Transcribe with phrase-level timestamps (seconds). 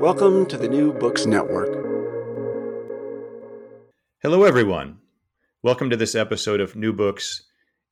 [0.00, 1.74] Welcome to the New Books Network.
[4.22, 4.96] Hello, everyone.
[5.62, 7.42] Welcome to this episode of New Books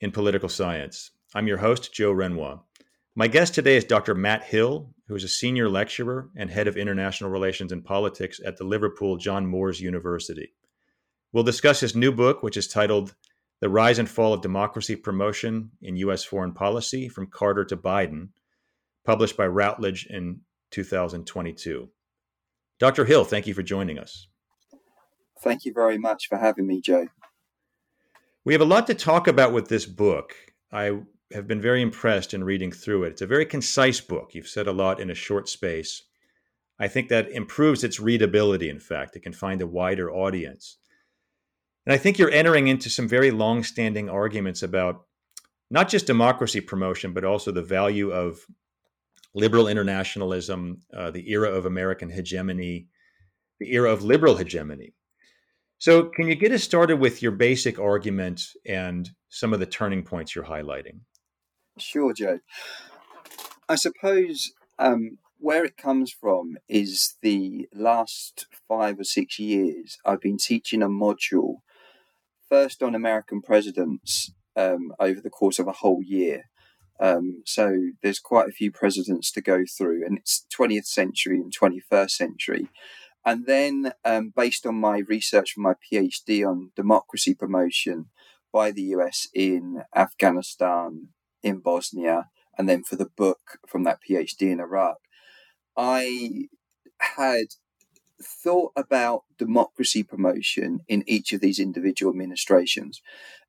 [0.00, 1.10] in Political Science.
[1.34, 2.60] I'm your host, Joe Renouard.
[3.14, 4.14] My guest today is Dr.
[4.14, 8.56] Matt Hill, who is a senior lecturer and head of international relations and politics at
[8.56, 10.54] the Liverpool John Moores University.
[11.34, 13.14] We'll discuss his new book, which is titled
[13.60, 16.24] The Rise and Fall of Democracy Promotion in U.S.
[16.24, 18.30] Foreign Policy From Carter to Biden,
[19.04, 21.90] published by Routledge in 2022.
[22.78, 23.04] Dr.
[23.04, 24.28] Hill, thank you for joining us.
[25.42, 27.08] Thank you very much for having me, Joe.
[28.44, 30.34] We have a lot to talk about with this book.
[30.72, 31.00] I
[31.32, 33.12] have been very impressed in reading through it.
[33.12, 34.34] It's a very concise book.
[34.34, 36.02] You've said a lot in a short space.
[36.78, 39.16] I think that improves its readability, in fact.
[39.16, 40.78] It can find a wider audience.
[41.84, 45.04] And I think you're entering into some very long standing arguments about
[45.70, 48.46] not just democracy promotion, but also the value of
[49.34, 52.88] liberal internationalism, uh, the era of American hegemony,
[53.60, 54.94] the era of liberal hegemony.
[55.78, 60.02] So, can you get us started with your basic argument and some of the turning
[60.02, 61.00] points you're highlighting?
[61.78, 62.40] Sure, Joe.
[63.68, 70.20] I suppose um, where it comes from is the last five or six years I've
[70.20, 71.58] been teaching a module,
[72.48, 76.44] first on American presidents um, over the course of a whole year,
[77.00, 81.52] um, so there's quite a few presidents to go through, and it's 20th century and
[81.52, 82.68] 21st century.
[83.24, 88.06] And then, um, based on my research for my PhD on democracy promotion
[88.52, 91.08] by the US in Afghanistan,
[91.42, 94.96] in Bosnia, and then for the book from that PhD in Iraq,
[95.76, 96.48] I
[96.98, 97.46] had
[98.20, 103.00] thought about democracy promotion in each of these individual administrations.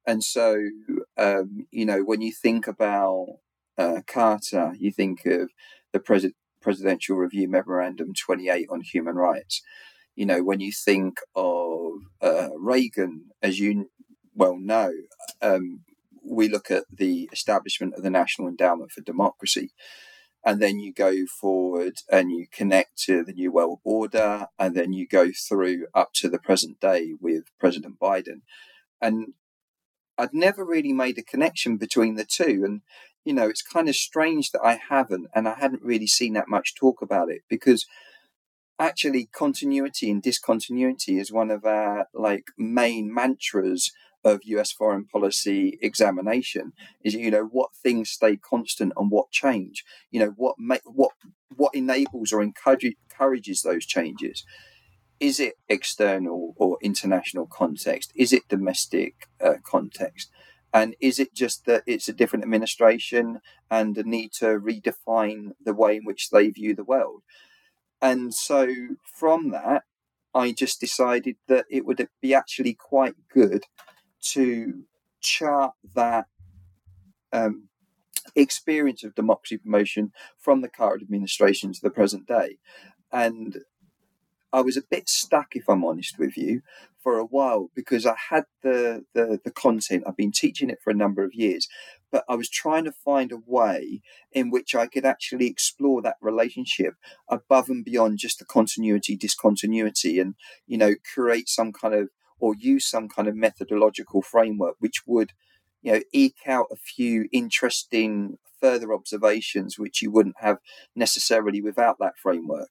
[0.05, 0.69] And so,
[1.17, 3.37] um, you know, when you think about
[3.77, 5.49] uh, Carter, you think of
[5.93, 9.61] the pres- Presidential Review Memorandum 28 on human rights.
[10.15, 13.89] You know, when you think of uh, Reagan, as you
[14.35, 14.91] well know,
[15.41, 15.81] um,
[16.23, 19.71] we look at the establishment of the National Endowment for Democracy.
[20.45, 24.93] And then you go forward and you connect to the New World Order, and then
[24.93, 28.41] you go through up to the present day with President Biden.
[29.01, 29.33] And
[30.19, 32.63] I'd never really made a connection between the two.
[32.65, 32.81] And,
[33.23, 36.49] you know, it's kind of strange that I haven't, and I hadn't really seen that
[36.49, 37.85] much talk about it because
[38.77, 43.91] actually continuity and discontinuity is one of our like main mantras
[44.23, 49.83] of US foreign policy examination is you know what things stay constant and what change
[50.11, 51.11] you know what make what
[51.55, 54.43] what enables or encourages those changes
[55.19, 58.11] is it external or international context?
[58.15, 60.31] Is it domestic uh, context?
[60.73, 63.41] And is it just that it's a different administration
[63.71, 67.23] and a need to redefine the way in which they view the world?
[68.01, 69.83] And so from that,
[70.33, 73.63] I just decided that it would be actually quite good
[74.31, 74.83] to
[75.19, 76.27] chart that
[77.33, 77.69] um,
[78.35, 82.57] experience of democracy promotion from the Carter administration to the present day.
[83.11, 83.57] And
[84.51, 86.61] I was a bit stuck, if I'm honest with you,
[87.01, 90.03] for a while because I had the, the, the content.
[90.05, 91.67] I've been teaching it for a number of years,
[92.11, 94.01] but I was trying to find a way
[94.31, 96.95] in which I could actually explore that relationship
[97.29, 100.35] above and beyond just the continuity, discontinuity, and
[100.67, 102.09] you know, create some kind of
[102.39, 105.31] or use some kind of methodological framework which would,
[105.81, 110.57] you know, eke out a few interesting further observations which you wouldn't have
[110.95, 112.69] necessarily without that framework.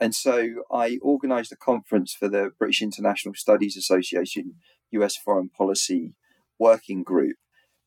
[0.00, 4.56] And so I organised a conference for the British International Studies Association
[4.90, 6.14] US Foreign Policy
[6.58, 7.36] Working Group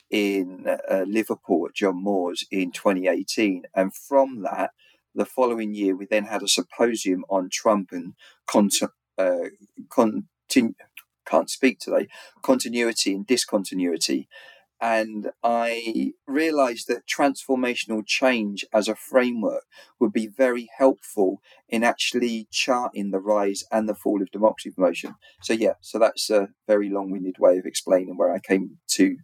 [0.10, 3.64] in uh, Liverpool at John Moores in 2018.
[3.76, 4.72] And from that,
[5.14, 8.14] the following year, we then had a symposium on Trump and
[9.18, 9.50] uh,
[9.90, 12.08] can't speak today,
[12.42, 14.28] continuity and discontinuity.
[14.82, 19.64] And I realized that transformational change as a framework
[20.00, 25.16] would be very helpful in actually charting the rise and the fall of democracy promotion.
[25.44, 29.18] So, yeah, so that's a very long winded way of explaining where I came to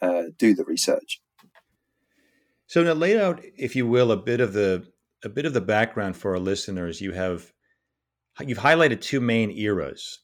[0.00, 1.20] uh, do the research.
[2.66, 4.86] So now lay out, if you will, a bit of the
[5.24, 7.00] a bit of the background for our listeners.
[7.00, 7.52] You have
[8.38, 10.20] you've highlighted two main eras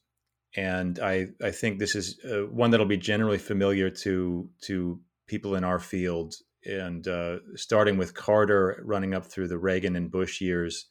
[0.55, 5.55] and I I think this is uh, one that'll be generally familiar to to people
[5.55, 6.35] in our field,
[6.65, 10.87] and uh, starting with Carter, running up through the Reagan and Bush years,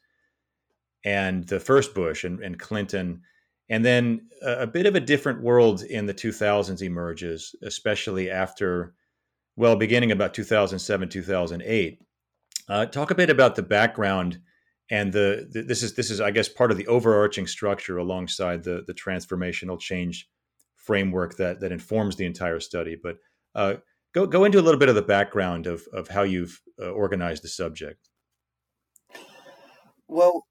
[1.04, 3.22] and the first Bush and, and Clinton,
[3.68, 8.94] and then a, a, bit of a different world in the 2000s emerges, especially after,
[9.56, 12.02] well, beginning about 2007 2008.
[12.68, 14.40] Uh, talk a bit about the background
[14.90, 18.64] and the, the, this is this is I guess part of the overarching structure alongside
[18.64, 20.28] the the transformational change
[20.76, 22.96] framework that that informs the entire study.
[23.00, 23.16] But
[23.54, 23.76] uh,
[24.14, 27.42] go go into a little bit of the background of of how you've uh, organized
[27.42, 28.08] the subject.
[30.08, 30.46] Well,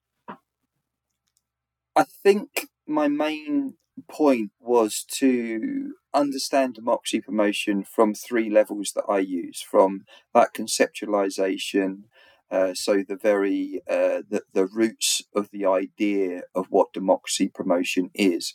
[1.95, 3.75] I think my main
[4.09, 10.03] point was to understand democracy promotion from three levels that I use from
[10.33, 12.03] that conceptualization,
[12.51, 18.09] uh, so the very uh, the, the roots of the idea of what democracy promotion
[18.13, 18.53] is.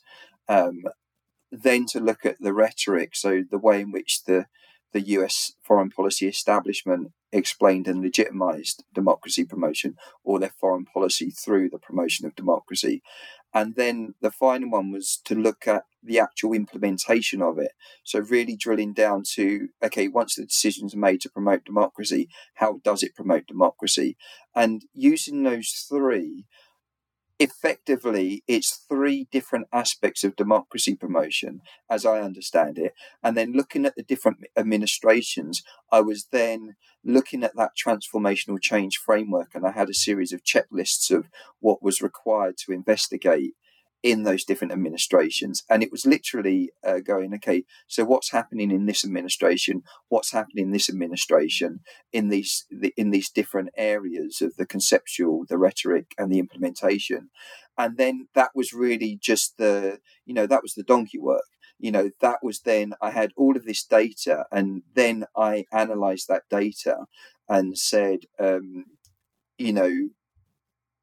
[0.48, 0.82] Um,
[1.52, 4.46] then to look at the rhetoric, so the way in which the
[4.92, 5.52] the U.S.
[5.62, 9.94] foreign policy establishment explained and legitimized democracy promotion
[10.24, 13.02] or their foreign policy through the promotion of democracy,
[13.52, 17.72] and then the final one was to look at the actual implementation of it.
[18.04, 23.02] So, really drilling down to okay, once the decisions made to promote democracy, how does
[23.02, 24.16] it promote democracy?
[24.54, 26.46] And using those three,
[27.40, 32.92] effectively, it's three different aspects of democracy promotion, as I understand it.
[33.22, 38.98] And then looking at the different administrations, I was then looking at that transformational change
[38.98, 41.28] framework, and I had a series of checklists of
[41.58, 43.54] what was required to investigate
[44.02, 45.62] in those different administrations.
[45.68, 49.82] And it was literally uh, going, okay, so what's happening in this administration?
[50.08, 51.80] What's happening in this administration
[52.12, 57.30] in these the, in these different areas of the conceptual, the rhetoric, and the implementation?
[57.76, 61.44] And then that was really just the, you know, that was the donkey work.
[61.78, 66.28] You know, that was then I had all of this data, and then I analyzed
[66.28, 67.06] that data
[67.48, 68.84] and said, um,
[69.58, 70.10] you know,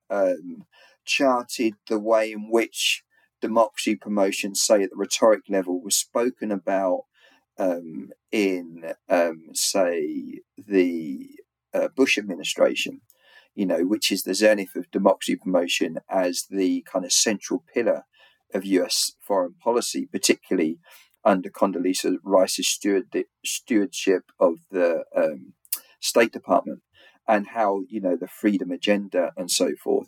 [0.09, 0.65] um,
[1.07, 3.03] charted the way in which
[3.41, 7.01] democracy promotion, say at the rhetoric level, was spoken about
[7.57, 11.29] um, in, um, say, the
[11.73, 13.01] uh, Bush administration,
[13.55, 18.03] you know, which is the zenith of democracy promotion as the kind of central pillar
[18.53, 20.79] of US foreign policy, particularly
[21.23, 23.07] under Condoleezza Rice's steward,
[23.43, 25.53] stewardship of the um,
[25.99, 26.81] State Department
[27.27, 30.07] and how, you know, the freedom agenda and so forth.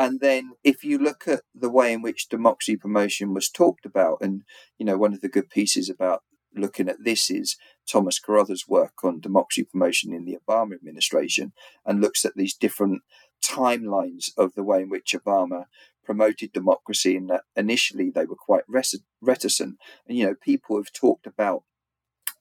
[0.00, 4.16] And then if you look at the way in which democracy promotion was talked about,
[4.22, 4.44] and
[4.78, 6.22] you know, one of the good pieces about
[6.56, 11.52] looking at this is Thomas Carothers' work on democracy promotion in the Obama administration
[11.84, 13.02] and looks at these different
[13.44, 15.64] timelines of the way in which Obama
[16.02, 19.76] promoted democracy and that initially they were quite reticent.
[20.08, 21.64] And, you know, people have talked about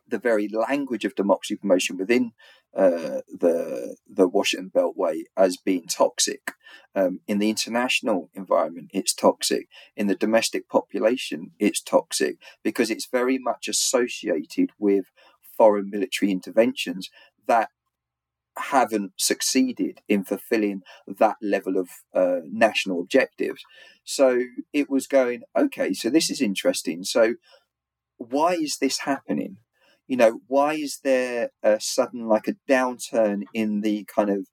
[0.08, 2.32] the very language of democracy promotion within
[2.76, 6.54] uh, the the Washington Beltway as being toxic.
[6.96, 9.68] Um, in the international environment, it's toxic.
[9.96, 15.06] In the domestic population, it's toxic because it's very much associated with
[15.58, 17.10] foreign military interventions
[17.48, 17.70] that
[18.58, 23.64] haven't succeeded in fulfilling that level of uh, national objectives.
[24.04, 27.04] So it was going, okay, so this is interesting.
[27.04, 27.36] So
[28.18, 29.58] why is this happening?
[30.10, 34.48] You know, why is there a sudden like a downturn in the kind of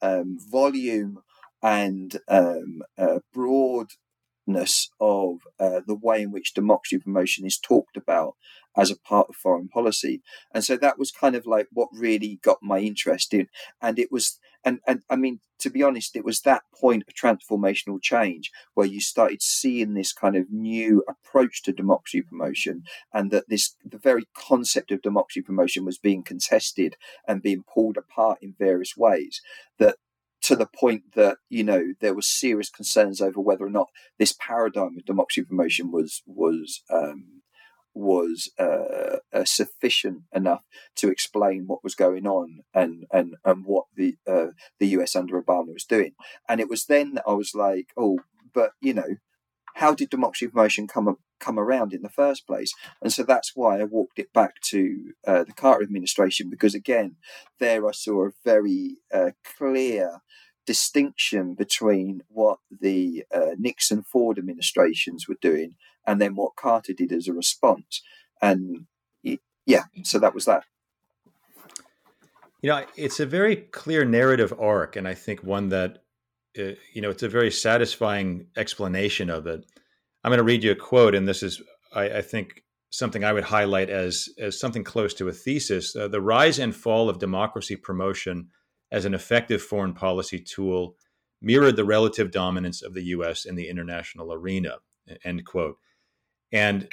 [0.00, 1.18] um, volume
[1.62, 8.36] and um, uh, broadness of uh, the way in which democracy promotion is talked about
[8.74, 10.22] as a part of foreign policy.
[10.54, 13.48] And so that was kind of like what really got my interest in.
[13.82, 17.14] And it was, and, and I mean, to be honest, it was that point of
[17.14, 23.30] transformational change where you started seeing this kind of new approach to democracy promotion and
[23.30, 28.38] that this, the very concept of democracy promotion was being contested and being pulled apart
[28.40, 29.40] in various ways
[29.78, 29.96] that
[30.42, 34.34] to the point that you know there were serious concerns over whether or not this
[34.38, 37.41] paradigm of democracy promotion was was um,
[37.94, 40.64] was uh, uh, sufficient enough
[40.96, 45.40] to explain what was going on and and and what the uh, the US under
[45.40, 46.12] Obama was doing.
[46.48, 48.20] And it was then that I was like, oh,
[48.54, 49.16] but you know,
[49.74, 52.72] how did democracy promotion come come around in the first place?
[53.00, 57.16] And so that's why I walked it back to uh, the Carter administration because again,
[57.58, 60.20] there I saw a very uh, clear
[60.66, 65.74] distinction between what the uh, Nixon Ford administrations were doing
[66.06, 68.02] and then what Carter did as a response.
[68.40, 68.86] And
[69.66, 70.64] yeah, so that was that.
[72.60, 76.02] You know, it's a very clear narrative arc, and I think one that,
[76.58, 79.64] uh, you know, it's a very satisfying explanation of it.
[80.22, 81.60] I'm going to read you a quote, and this is,
[81.92, 85.96] I, I think, something I would highlight as as something close to a thesis.
[85.96, 88.48] Uh, the rise and fall of democracy promotion
[88.92, 90.96] as an effective foreign policy tool
[91.40, 93.44] mirrored the relative dominance of the U.S.
[93.44, 94.76] in the international arena.
[95.24, 95.78] End quote.
[96.52, 96.88] And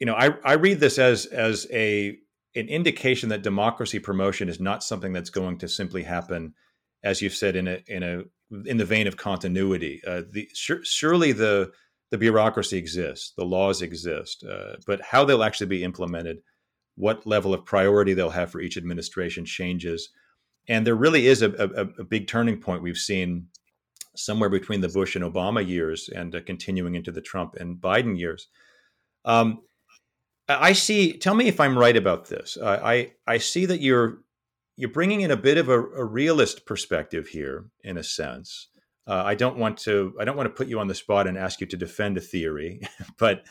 [0.00, 2.16] you know, I, I read this as as a
[2.56, 6.54] an indication that democracy promotion is not something that's going to simply happen,
[7.02, 8.22] as you've said, in a in a
[8.66, 10.00] in the vein of continuity.
[10.06, 11.72] Uh, the surely the
[12.10, 16.38] the bureaucracy exists, the laws exist, uh, but how they'll actually be implemented,
[16.96, 20.10] what level of priority they'll have for each administration changes
[20.68, 23.48] and there really is a, a, a, big turning point we've seen
[24.16, 28.18] somewhere between the Bush and Obama years and uh, continuing into the Trump and Biden
[28.18, 28.48] years.
[29.24, 29.60] Um,
[30.48, 31.16] I see.
[31.16, 32.58] Tell me if I'm right about this.
[32.60, 34.18] I I see that you're
[34.76, 38.68] you're bringing in a bit of a, a realist perspective here, in a sense.
[39.06, 41.38] Uh, I don't want to I don't want to put you on the spot and
[41.38, 42.80] ask you to defend a theory,
[43.18, 43.44] but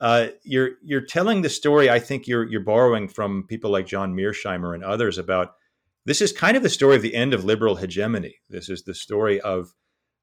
[0.00, 1.88] uh, you're you're telling the story.
[1.88, 5.54] I think you're you're borrowing from people like John Mearsheimer and others about
[6.06, 8.36] this is kind of the story of the end of liberal hegemony.
[8.48, 9.74] This is the story of,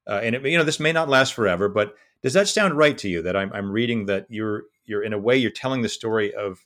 [0.08, 2.98] uh, and it, you know, this may not last forever, but does that sound right
[2.98, 3.22] to you?
[3.22, 6.58] That I'm, I'm reading that you're you're in a way you're telling the story of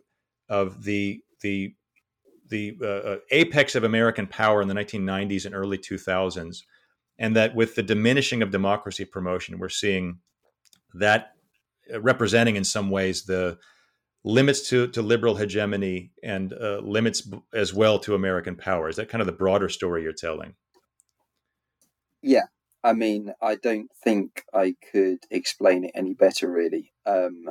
[0.48, 1.74] of the the
[2.48, 6.62] the uh, uh apex of American power in the 1990s and early 2000s,
[7.18, 10.18] and that with the diminishing of democracy promotion, we're seeing
[10.94, 11.32] that
[11.92, 13.58] uh, representing in some ways the
[14.24, 18.88] limits to, to liberal hegemony and uh, limits as well to American power.
[18.88, 20.54] Is that kind of the broader story you're telling?
[22.22, 22.44] Yeah.
[22.84, 27.46] I mean, I don't think I could explain it any better, really, um,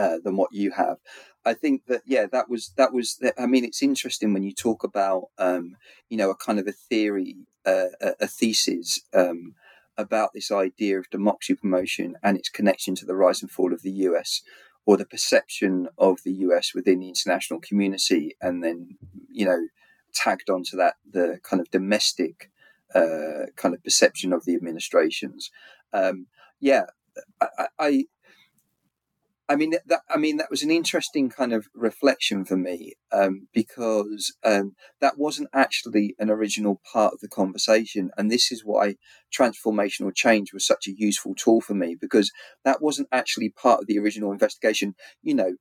[0.00, 0.98] uh, than what you have.
[1.44, 3.16] I think that yeah, that was that was.
[3.16, 5.76] The, I mean, it's interesting when you talk about um,
[6.08, 9.54] you know a kind of a theory, uh, a, thesis um,
[9.96, 13.82] about this idea of democracy promotion and its connection to the rise and fall of
[13.82, 14.42] the U.S
[14.86, 18.96] or the perception of the US within the international community, and then
[19.30, 19.68] you know
[20.12, 22.50] tagged onto that the kind of domestic
[22.94, 25.50] uh, kind of perception of the administrations.
[25.92, 26.26] Um,
[26.60, 26.86] yeah,
[27.78, 28.06] I,
[29.50, 30.02] I mean that.
[30.08, 35.18] I mean that was an interesting kind of reflection for me um, because um, that
[35.18, 38.94] wasn't actually an original part of the conversation, and this is why
[39.36, 42.30] transformational change was such a useful tool for me because
[42.64, 44.94] that wasn't actually part of the original investigation.
[45.20, 45.52] You know,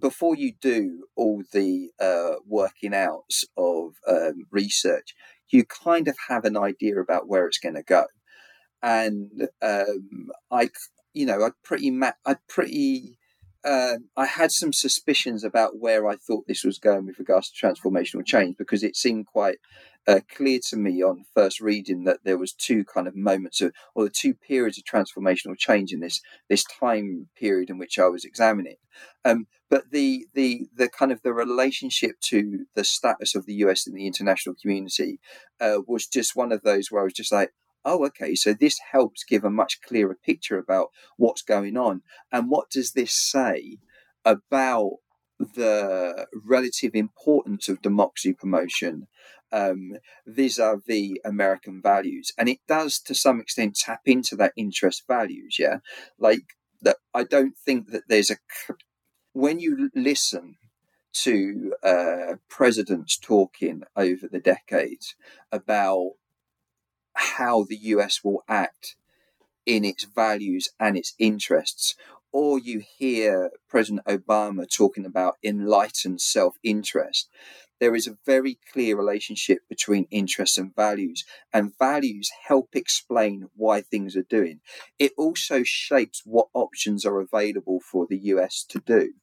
[0.00, 5.14] before you do all the uh, working outs of um, research,
[5.50, 8.06] you kind of have an idea about where it's going to go,
[8.82, 10.70] and um, I
[11.16, 13.18] you know, I'd pretty ma- I'd pretty
[13.64, 17.66] uh, I had some suspicions about where I thought this was going with regards to
[17.66, 19.56] transformational change because it seemed quite
[20.06, 23.72] uh, clear to me on first reading that there was two kind of moments of,
[23.94, 26.20] or the two periods of transformational change in this
[26.50, 28.76] this time period in which I was examining.
[29.24, 33.86] Um, but the the the kind of the relationship to the status of the US
[33.86, 35.18] in the international community
[35.60, 37.52] uh, was just one of those where I was just like,
[37.86, 42.02] oh, okay, so this helps give a much clearer picture about what's going on.
[42.32, 43.78] And what does this say
[44.24, 44.96] about
[45.38, 49.06] the relative importance of democracy promotion
[50.26, 52.32] vis a vis American values?
[52.36, 55.78] And it does, to some extent, tap into that interest values, yeah?
[56.18, 56.42] Like,
[56.82, 58.36] that I don't think that there's a.
[59.32, 60.56] When you listen
[61.22, 65.14] to uh, presidents talking over the decades
[65.52, 66.12] about
[67.16, 68.96] how the US will act
[69.64, 71.94] in its values and its interests.
[72.32, 77.28] Or you hear President Obama talking about enlightened self interest.
[77.78, 83.82] There is a very clear relationship between interests and values, and values help explain why
[83.82, 84.60] things are doing.
[84.98, 89.14] It also shapes what options are available for the US to do.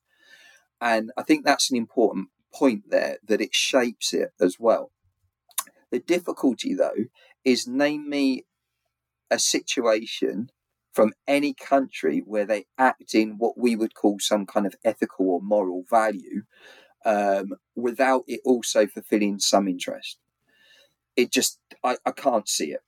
[0.80, 4.92] And I think that's an important point there that it shapes it as well.
[5.92, 7.06] The difficulty, though,
[7.46, 8.46] is name me
[9.30, 10.50] a situation
[10.94, 15.30] from any country where they act in what we would call some kind of ethical
[15.30, 16.44] or moral value
[17.06, 20.20] um, without it also fulfilling some interest.
[21.16, 22.82] It just, I, I can't see it.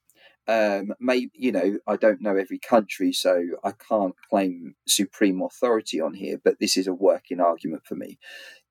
[0.47, 5.99] Um, maybe you know, I don't know every country, so I can't claim supreme authority
[5.99, 6.39] on here.
[6.43, 8.19] But this is a working argument for me.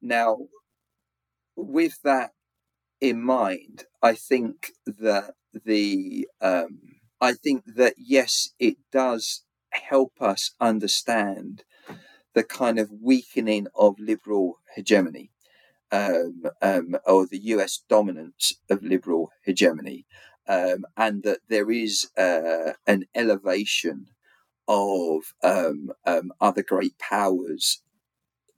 [0.01, 0.39] Now,
[1.57, 2.31] with that
[3.01, 5.35] in mind, I think that
[5.65, 6.81] the um,
[7.21, 11.65] I think that yes, it does help us understand
[12.35, 15.31] the kind of weakening of liberal hegemony
[15.93, 20.07] um, um, or the US dominance of liberal hegemony,
[20.49, 24.07] um, and that there is uh, an elevation
[24.67, 27.83] of um, um, other great powers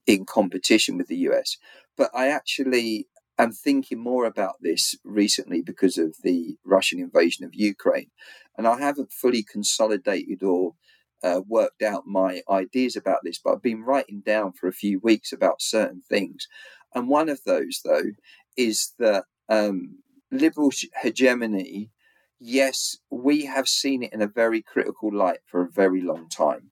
[0.06, 1.56] in competition with the US.
[1.96, 7.54] But I actually am thinking more about this recently because of the Russian invasion of
[7.54, 8.10] Ukraine,
[8.56, 10.74] and I haven't fully consolidated or
[11.22, 15.00] uh, worked out my ideas about this, but I've been writing down for a few
[15.00, 16.46] weeks about certain things.
[16.94, 18.10] And one of those, though,
[18.56, 19.98] is that um,
[20.30, 21.90] liberal hegemony,
[22.38, 26.70] yes, we have seen it in a very critical light for a very long time.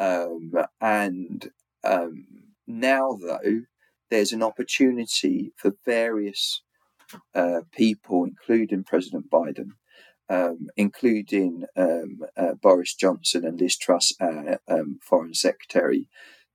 [0.00, 1.50] Um, and
[1.84, 2.26] um,
[2.66, 3.62] now, though,
[4.10, 6.62] there's an opportunity for various
[7.34, 9.70] uh, people, including President Biden,
[10.28, 16.08] um, including um, uh, Boris Johnson and Liz Truss, uh, um, Foreign Secretary,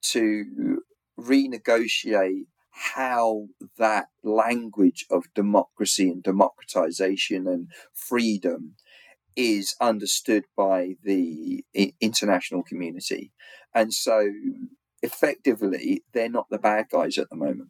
[0.04, 0.82] to
[1.20, 8.76] renegotiate how that language of democracy and democratization and freedom
[9.36, 11.64] is understood by the
[12.02, 13.32] international community.
[13.74, 14.30] And so
[15.04, 17.70] effectively, they're not the bad guys at the moment.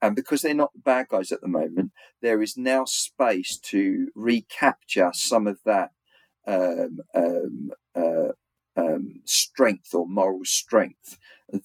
[0.00, 1.90] And because they're not the bad guys at the moment,
[2.22, 5.90] there is now space to recapture some of that
[6.46, 8.28] um, um, uh,
[8.76, 11.18] um, strength or moral strength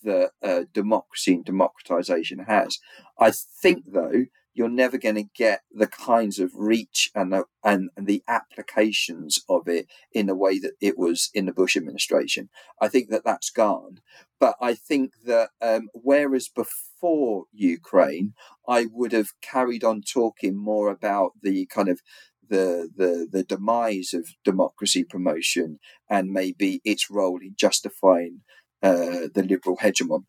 [0.03, 2.79] that uh, democracy and democratization has.
[3.19, 7.89] I think, though, you're never going to get the kinds of reach and the, and
[7.97, 12.49] the applications of it in the way that it was in the Bush administration.
[12.79, 13.99] I think that that's gone.
[14.39, 18.33] But I think that um, whereas before Ukraine,
[18.67, 22.01] I would have carried on talking more about the kind of
[22.49, 28.41] the, the the demise of democracy promotion and maybe its role in justifying
[28.81, 30.25] uh, the liberal hegemon.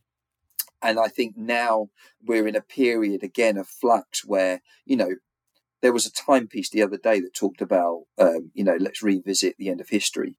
[0.84, 1.88] And I think now
[2.22, 5.14] we're in a period again of flux where you know
[5.82, 9.56] there was a timepiece the other day that talked about um, you know let's revisit
[9.58, 10.36] the end of history.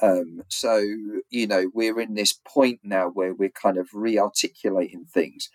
[0.00, 0.82] Um, so
[1.30, 5.48] you know we're in this point now where we're kind of re-articulating things.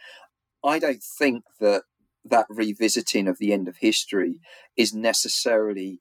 [0.64, 1.84] I don't think that
[2.24, 4.40] that revisiting of the end of history
[4.76, 6.00] is necessarily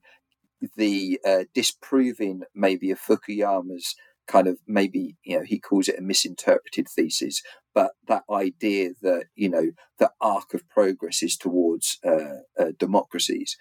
[0.76, 3.94] the uh, disproving maybe of Fukuyama's
[4.26, 7.42] kind of maybe you know he calls it a misinterpreted thesis
[7.76, 13.56] but that idea that you know the arc of progress is towards uh, uh, democracies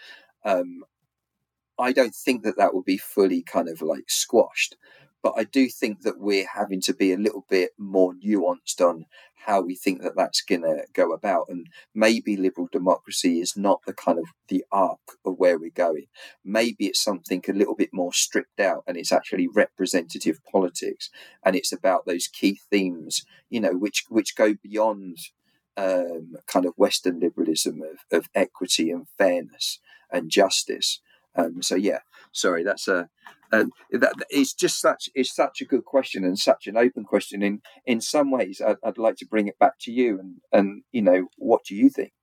[0.46, 0.84] um,
[1.80, 4.78] i don't think that that would be fully kind of like squashed
[5.26, 9.06] but i do think that we're having to be a little bit more nuanced on
[9.46, 11.46] how we think that that's going to go about.
[11.50, 16.08] And maybe liberal democracy is not the kind of the arc of where we're going.
[16.44, 21.10] Maybe it's something a little bit more stripped out and it's actually representative politics.
[21.44, 25.18] And it's about those key themes, you know, which, which go beyond
[25.78, 29.80] um, kind of Western liberalism of, of equity and fairness
[30.12, 31.02] and justice.
[31.36, 32.00] Um, so yeah,
[32.32, 33.10] sorry, that's a
[33.52, 37.42] uh, that it's just such it's such a good question and such an open question.
[37.42, 40.84] In in some ways, I'd, I'd like to bring it back to you and and
[40.92, 42.14] you know what do you think?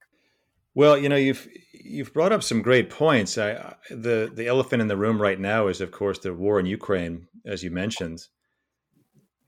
[0.74, 3.36] Well, you know, you've you've brought up some great points.
[3.36, 6.66] I, the the elephant in the room right now is, of course, the war in
[6.66, 8.26] Ukraine, as you mentioned,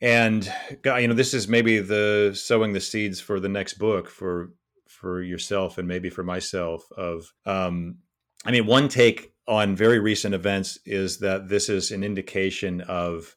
[0.00, 0.50] and
[0.84, 4.50] you know, this is maybe the sowing the seeds for the next book for
[4.87, 6.87] for yourself and maybe for myself.
[6.96, 7.98] Of, um,
[8.44, 13.37] I mean, one take on very recent events is that this is an indication of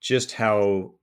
[0.00, 0.94] just how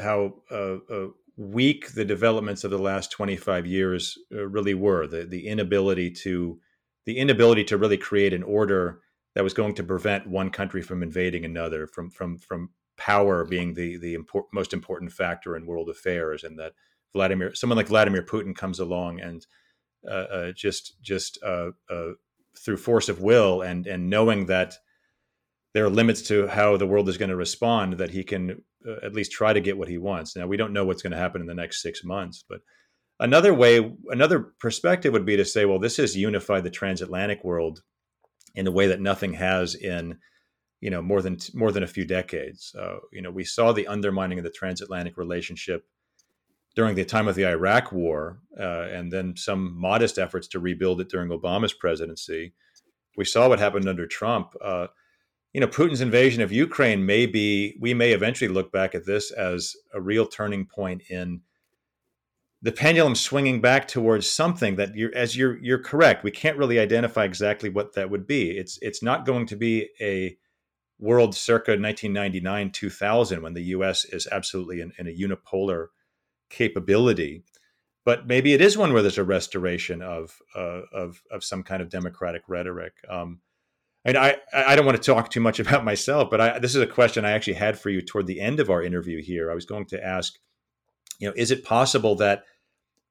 [0.00, 5.06] how uh, uh, weak the developments of the last 25 years uh, really were.
[5.06, 6.58] The the inability to
[7.04, 9.00] the inability to really create an order
[9.34, 13.74] that was going to prevent one country from invading another from from from power being
[13.74, 16.72] the the import, most important factor in world affairs and that
[17.12, 19.46] Vladimir someone like Vladimir Putin comes along and
[20.08, 21.70] uh, uh, just just uh,
[22.58, 24.74] through force of will and and knowing that
[25.72, 29.04] there are limits to how the world is going to respond that he can uh,
[29.04, 31.16] at least try to get what he wants now we don't know what's going to
[31.16, 32.60] happen in the next six months but
[33.20, 37.82] another way another perspective would be to say well this has unified the transatlantic world
[38.54, 40.18] in a way that nothing has in
[40.84, 42.74] you know more than more than a few decades.
[42.78, 45.86] Uh, you know, we saw the undermining of the transatlantic relationship
[46.74, 51.00] during the time of the Iraq War, uh, and then some modest efforts to rebuild
[51.00, 52.52] it during Obama's presidency.
[53.16, 54.54] We saw what happened under Trump.
[54.60, 54.88] Uh,
[55.52, 59.30] you know, Putin's invasion of Ukraine may be, we may eventually look back at this
[59.30, 61.42] as a real turning point in
[62.60, 66.24] the pendulum swinging back towards something that you're, as you're, you're correct.
[66.24, 68.50] We can't really identify exactly what that would be.
[68.58, 70.36] It's, it's not going to be a
[70.98, 74.04] world circa 1999, 2000, when the U.S.
[74.06, 75.88] is absolutely in, in a unipolar
[76.50, 77.44] capability.
[78.04, 81.80] But maybe it is one where there's a restoration of uh, of of some kind
[81.80, 82.92] of democratic rhetoric.
[83.08, 83.40] Um,
[84.04, 86.82] and I I don't want to talk too much about myself, but I, this is
[86.82, 89.50] a question I actually had for you toward the end of our interview here.
[89.50, 90.34] I was going to ask,
[91.18, 92.44] you know, is it possible that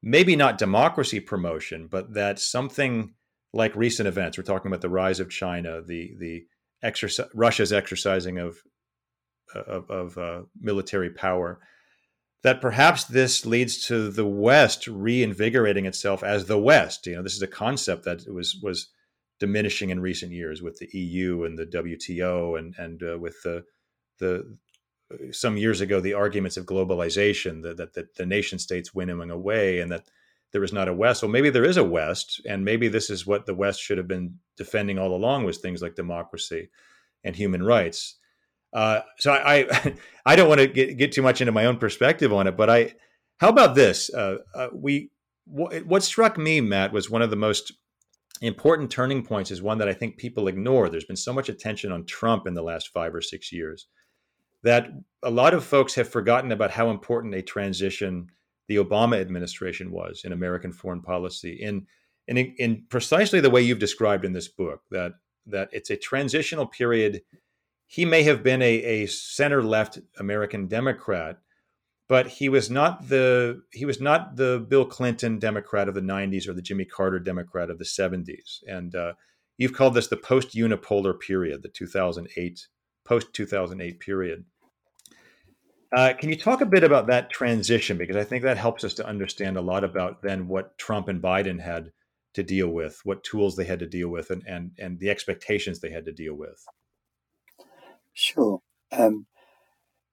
[0.04, 3.14] maybe not democracy promotion, but that something
[3.54, 6.46] like recent events, we're talking about the rise of China, the the
[6.84, 8.58] exercise, Russia's exercising of
[9.56, 11.60] of, of uh, military power,
[12.44, 17.08] that perhaps this leads to the West reinvigorating itself as the West.
[17.08, 18.90] You know, this is a concept that was was
[19.40, 23.64] diminishing in recent years with the EU and the WTO and and uh, with the
[24.20, 24.58] the
[25.32, 29.80] some years ago the arguments of globalization that, that, that the nation states winnowing away
[29.80, 30.10] and that
[30.52, 31.24] there is not a West.
[31.24, 34.08] Well, maybe there is a West, and maybe this is what the West should have
[34.08, 36.70] been defending all along was things like democracy
[37.24, 38.18] and human rights.
[38.74, 39.94] Uh, so I, I,
[40.26, 42.70] I don't want to get, get too much into my own perspective on it, but
[42.70, 42.94] I,
[43.38, 44.14] how about this?
[44.14, 45.12] Uh, uh, we,
[45.46, 47.74] wh- what struck me, Matt, was one of the most
[48.42, 50.90] important turning points is one that I think people ignore.
[50.90, 53.88] There's been so much attention on Trump in the last five or six years
[54.64, 54.90] that
[55.22, 58.28] a lot of folks have forgotten about how important a transition
[58.68, 61.86] the Obama administration was in American foreign policy in,
[62.28, 65.14] in, in precisely the way you've described in this book that
[65.46, 67.22] that it's a transitional period
[67.94, 71.38] he may have been a, a center left American Democrat,
[72.10, 76.48] but he was not the he was not the Bill Clinton Democrat of the 90s
[76.48, 78.64] or the Jimmy Carter Democrat of the 70s.
[78.66, 79.14] And uh,
[79.60, 82.68] you've called this the post unipolar period, the 2008
[83.06, 84.46] post 2008 period.
[85.96, 88.00] Uh, can you talk a bit about that transition?
[88.00, 91.22] Because I think that helps us to understand a lot about then what Trump and
[91.22, 91.92] Biden had
[92.34, 95.80] to deal with, what tools they had to deal with, and and, and the expectations
[95.80, 96.66] they had to deal with.
[98.14, 98.62] Sure.
[98.92, 99.26] Um,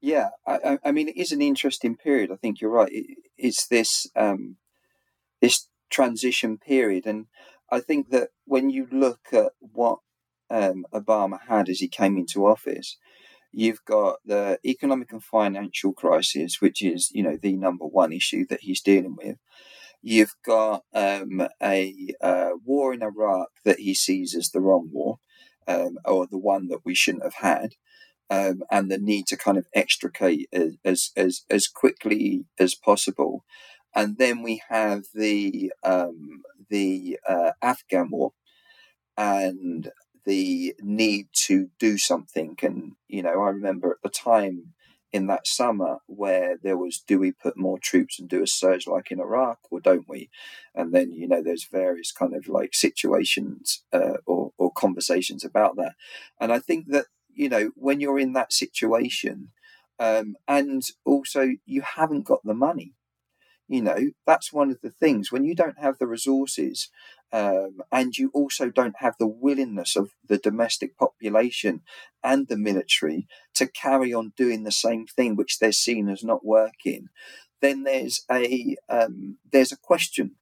[0.00, 2.30] yeah, I, I, mean, it is an interesting period.
[2.32, 2.90] I think you're right.
[2.90, 4.56] It, it's this um,
[5.42, 7.26] this transition period, and
[7.70, 9.98] I think that when you look at what
[10.48, 12.96] um, Obama had as he came into office,
[13.52, 18.46] you've got the economic and financial crisis, which is you know the number one issue
[18.48, 19.36] that he's dealing with.
[20.00, 25.18] You've got um, a uh, war in Iraq that he sees as the wrong war,
[25.68, 27.74] um, or the one that we shouldn't have had
[28.30, 30.48] um, and the need to kind of extricate
[30.84, 33.44] as as as quickly as possible.
[33.94, 38.32] And then we have the um, the uh, Afghan war
[39.16, 39.90] and
[40.24, 42.56] the need to do something.
[42.62, 44.74] And you know, I remember at the time
[45.12, 48.86] in that summer where there was do we put more troops and do a surge
[48.86, 50.30] like in Iraq or don't we?
[50.72, 55.74] And then you know there's various kind of like situations uh, or, or conversations about
[55.76, 55.94] that.
[56.40, 57.06] And I think that
[57.40, 59.48] you know, when you're in that situation,
[59.98, 62.92] um, and also you haven't got the money.
[63.66, 66.90] You know, that's one of the things when you don't have the resources
[67.32, 71.80] um, and you also don't have the willingness of the domestic population
[72.22, 76.44] and the military to carry on doing the same thing, which they're seen as not
[76.44, 77.08] working,
[77.62, 80.32] then there's a um, there's a question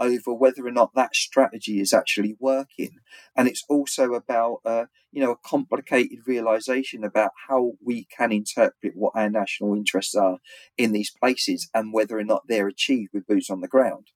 [0.00, 2.96] over whether or not that strategy is actually working.
[3.36, 8.92] And it's also about, uh, you know, a complicated realization about how we can interpret
[8.94, 10.38] what our national interests are
[10.76, 14.08] in these places and whether or not they're achieved with boots on the ground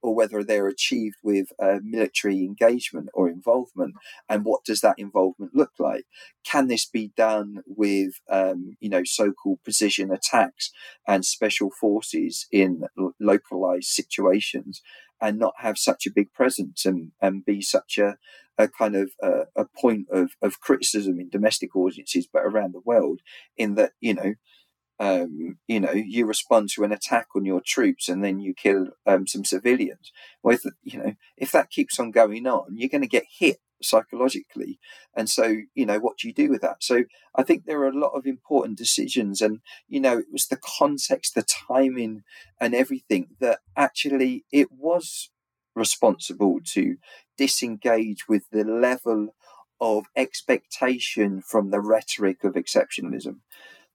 [0.00, 3.94] or whether they're achieved with uh, military engagement or involvement
[4.28, 6.04] and what does that involvement look like
[6.44, 10.70] can this be done with um, you know so-called precision attacks
[11.06, 12.84] and special forces in
[13.20, 14.82] localized situations
[15.20, 18.16] and not have such a big presence and, and be such a,
[18.56, 22.82] a kind of a, a point of, of criticism in domestic audiences, but around the
[22.84, 23.20] world,
[23.56, 24.34] in that, you know,
[25.00, 28.88] um, you know, you respond to an attack on your troops and then you kill
[29.06, 30.10] um, some civilians.
[30.42, 34.78] Well, you know, if that keeps on going on, you're going to get hit psychologically.
[35.14, 36.82] And so, you know, what do you do with that?
[36.82, 39.40] So I think there are a lot of important decisions.
[39.40, 42.22] And, you know, it was the context, the timing,
[42.60, 45.30] and everything that actually it was
[45.74, 46.96] responsible to
[47.36, 49.34] disengage with the level
[49.80, 53.36] of expectation from the rhetoric of exceptionalism.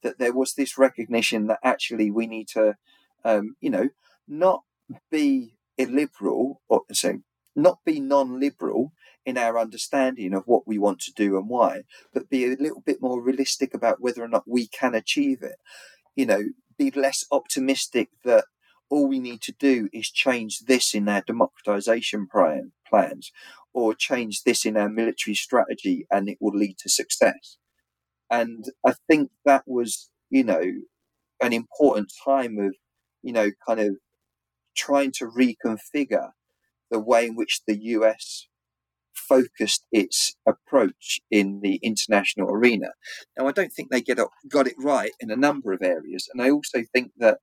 [0.01, 2.75] That there was this recognition that actually we need to,
[3.23, 3.89] um, you know,
[4.27, 4.63] not
[5.09, 7.19] be illiberal or say
[7.55, 8.91] not be non-liberal
[9.25, 11.83] in our understanding of what we want to do and why,
[12.13, 15.55] but be a little bit more realistic about whether or not we can achieve it.
[16.15, 16.43] You know,
[16.77, 18.45] be less optimistic that
[18.89, 23.31] all we need to do is change this in our democratization plan, plans
[23.73, 27.57] or change this in our military strategy and it will lead to success.
[28.29, 30.61] And I think that was, you know,
[31.41, 32.75] an important time of,
[33.21, 33.97] you know, kind of
[34.75, 36.31] trying to reconfigure
[36.91, 38.47] the way in which the US
[39.33, 42.89] focused its approach in the international arena.
[43.37, 46.41] Now, I don't think they get got it right in a number of areas, and
[46.41, 47.39] I also think that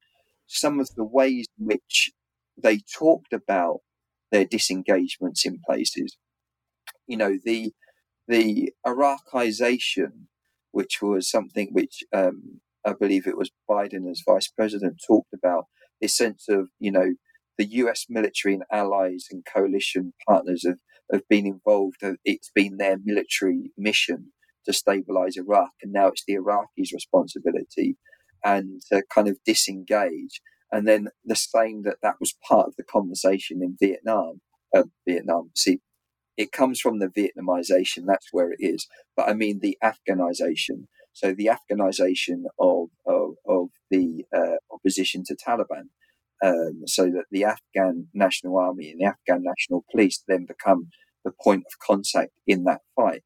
[0.47, 2.13] some of the ways in which
[2.57, 3.81] they talked about
[4.31, 6.17] their disengagements in places,
[7.07, 7.73] you know, the
[8.29, 10.27] the Iraqization,
[10.71, 15.65] which was something which um, I believe it was Biden as vice president talked about,
[16.01, 17.15] this sense of you know
[17.59, 20.79] the US military and allies and coalition partners have,
[21.13, 21.97] have been involved.
[22.25, 24.33] It's been their military mission
[24.67, 27.97] to stabilize Iraq, and now it's the Iraqis' responsibility
[28.45, 30.41] and to kind of disengage.
[30.73, 34.41] And then the same that that was part of the conversation in Vietnam.
[34.75, 35.81] Uh, Vietnam, see,
[36.37, 38.05] it comes from the Vietnamization.
[38.07, 38.87] That's where it is.
[39.17, 40.87] But I mean the Afghanization.
[41.13, 45.89] So the Afghanization of of, of the uh, opposition to Taliban
[46.45, 50.89] um, so that the Afghan National Army and the Afghan National Police then become
[51.25, 53.23] the point of contact in that fight.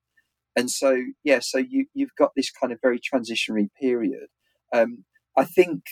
[0.56, 4.28] And so, yeah, so you, you've got this kind of very transitionary period.
[4.72, 5.04] Um,
[5.36, 5.82] I think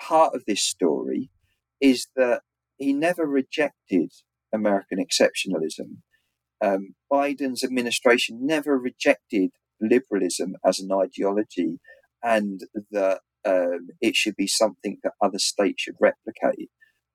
[0.00, 1.30] part of this story
[1.80, 2.42] is that
[2.78, 4.12] he never rejected
[4.52, 5.98] American exceptionalism.
[6.60, 11.80] Um, Biden's administration never rejected liberalism as an ideology
[12.22, 12.60] and
[12.92, 16.70] that um, it should be something that other states should replicate.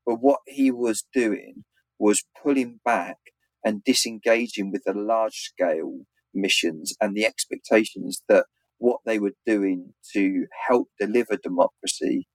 [0.05, 1.63] But what he was doing
[1.99, 3.17] was pulling back
[3.65, 6.01] and disengaging with the large scale
[6.33, 8.45] missions and the expectations that
[8.77, 12.27] what they were doing to help deliver democracy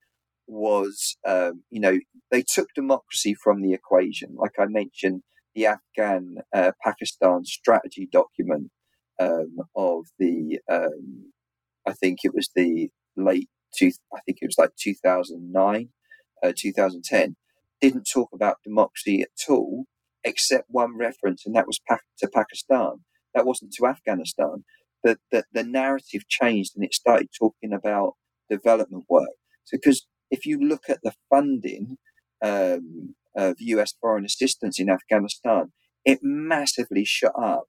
[0.47, 1.97] was, um, you know,
[2.31, 4.35] they took democracy from the equation.
[4.35, 5.21] Like I mentioned,
[5.55, 8.69] the Afghan uh, Pakistan strategy document
[9.19, 11.31] um, of the, um,
[11.87, 15.89] I think it was the late two, I think it was like 2009,
[16.43, 17.35] uh, 2010,
[17.81, 19.85] didn't talk about democracy at all,
[20.23, 21.79] except one reference, and that was
[22.19, 23.03] to Pakistan.
[23.33, 24.63] That wasn't to Afghanistan.
[25.03, 28.13] The, the, the narrative changed and it started talking about
[28.49, 29.29] development work.
[29.65, 31.97] So, because if you look at the funding
[32.41, 35.73] um, of US foreign assistance in Afghanistan,
[36.05, 37.65] it massively shut up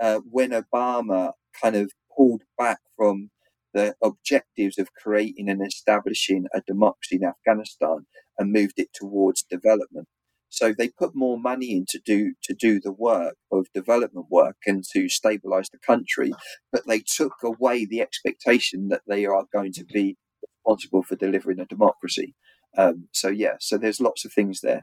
[0.00, 3.30] uh, when Obama kind of pulled back from
[3.74, 8.06] the objectives of creating and establishing a democracy in Afghanistan
[8.38, 10.08] and moved it towards development.
[10.48, 14.56] So they put more money in to do to do the work of development work
[14.66, 16.32] and to stabilize the country,
[16.72, 20.16] but they took away the expectation that they are going to be
[20.64, 22.34] responsible for delivering a democracy.
[22.78, 24.82] Um, so yeah, so there's lots of things there.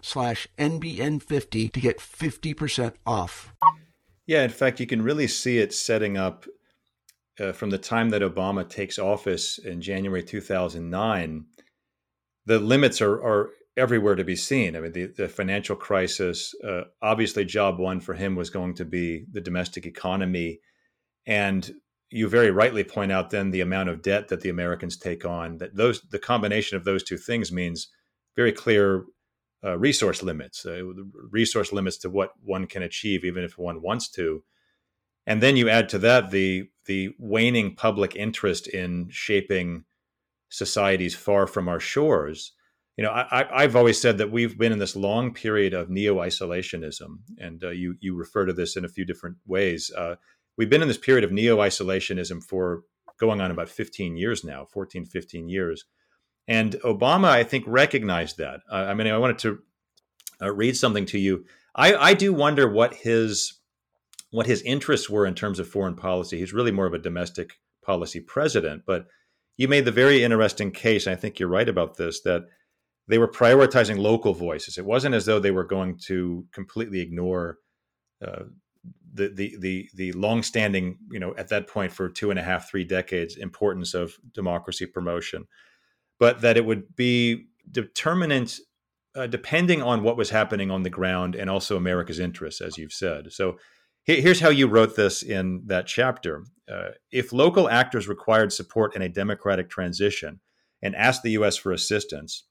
[0.01, 3.53] slash NBN50 to get 50% off.
[4.25, 6.45] Yeah, in fact, you can really see it setting up
[7.39, 11.45] uh, from the time that Obama takes office in January 2009.
[12.45, 14.75] The limits are, are everywhere to be seen.
[14.75, 18.85] I mean, the, the financial crisis, uh, obviously, job one for him was going to
[18.85, 20.59] be the domestic economy.
[21.25, 21.71] And
[22.09, 25.57] you very rightly point out then the amount of debt that the Americans take on.
[25.59, 27.87] That those the combination of those two things means
[28.35, 29.05] very clear
[29.63, 30.81] uh, resource limits, uh,
[31.29, 34.43] resource limits to what one can achieve, even if one wants to.
[35.27, 39.85] And then you add to that the the waning public interest in shaping
[40.49, 42.53] societies far from our shores.
[42.97, 47.19] You know, I, have always said that we've been in this long period of neo-isolationism,
[47.37, 49.91] and uh, you you refer to this in a few different ways.
[49.95, 50.15] Uh,
[50.57, 52.83] we've been in this period of neo-isolationism for
[53.19, 55.85] going on about 15 years now, 14, 15 years.
[56.47, 58.61] And Obama, I think, recognized that.
[58.69, 59.59] Uh, I mean, I wanted to
[60.41, 61.45] uh, read something to you.
[61.75, 63.59] I, I do wonder what his
[64.31, 66.39] what his interests were in terms of foreign policy.
[66.39, 69.07] He's really more of a domestic policy president, but
[69.57, 71.05] you made the very interesting case.
[71.05, 72.43] and I think you're right about this that
[73.07, 74.77] they were prioritizing local voices.
[74.77, 77.57] It wasn't as though they were going to completely ignore
[78.25, 78.43] uh,
[79.13, 82.69] the the the the longstanding, you know, at that point for two and a half,
[82.69, 85.45] three decades, importance of democracy promotion,
[86.21, 88.59] but that it would be determinant
[89.15, 92.93] uh, depending on what was happening on the ground and also America's interests, as you've
[92.93, 93.31] said.
[93.31, 93.57] So
[94.03, 96.43] here's how you wrote this in that chapter.
[96.71, 100.41] Uh, if local actors required support in a democratic transition
[100.79, 101.57] and asked the U.S.
[101.57, 102.43] for assistance,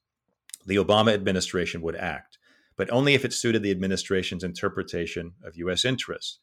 [0.67, 2.39] the Obama administration would act,
[2.77, 5.85] but only if it suited the administration's interpretation of U.S.
[5.85, 6.41] interests.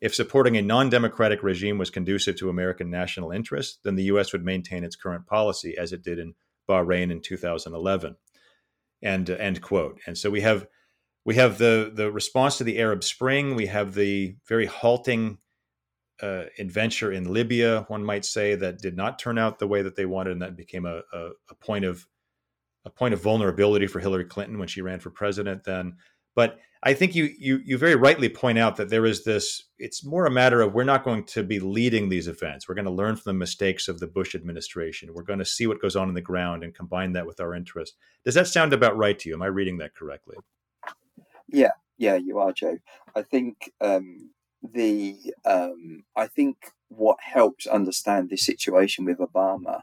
[0.00, 4.32] If supporting a non democratic regime was conducive to American national interests, then the U.S.
[4.32, 6.34] would maintain its current policy as it did in
[6.68, 8.16] Bahrain in 2011
[9.02, 10.00] and uh, end quote.
[10.06, 10.66] And so we have
[11.24, 13.54] we have the the response to the Arab Spring.
[13.54, 15.38] We have the very halting
[16.22, 17.84] uh, adventure in Libya.
[17.88, 20.56] One might say that did not turn out the way that they wanted, and that
[20.56, 22.06] became a, a, a point of
[22.84, 25.64] a point of vulnerability for Hillary Clinton when she ran for president.
[25.64, 25.96] Then,
[26.34, 29.62] but I think you you you very rightly point out that there is this.
[29.78, 32.68] It's more a matter of we're not going to be leading these events.
[32.68, 35.14] We're going to learn from the mistakes of the Bush administration.
[35.14, 37.54] We're going to see what goes on in the ground and combine that with our
[37.54, 37.96] interests.
[38.24, 39.34] Does that sound about right to you?
[39.36, 40.36] Am I reading that correctly?
[41.48, 42.78] Yeah, yeah, you are, Joe.
[43.14, 44.30] I think um,
[44.62, 46.56] the um, I think
[46.88, 49.82] what helps understand this situation with Obama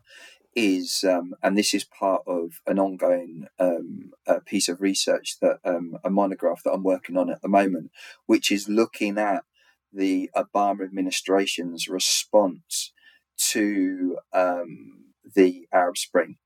[0.56, 4.09] is, um, and this is part of an ongoing um,
[4.46, 7.92] piece of research that um, a monograph that I'm working on at the moment,
[8.26, 9.44] which is looking at
[9.92, 12.94] the Obama administration's response
[13.38, 16.38] to um, the Arab Spring.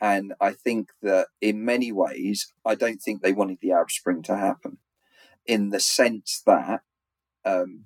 [0.00, 4.22] And I think that in many ways, I don't think they wanted the Arab Spring
[4.24, 4.78] to happen,
[5.46, 6.80] in the sense that
[7.44, 7.84] um,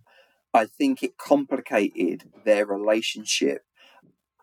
[0.55, 3.66] I think it complicated their relationship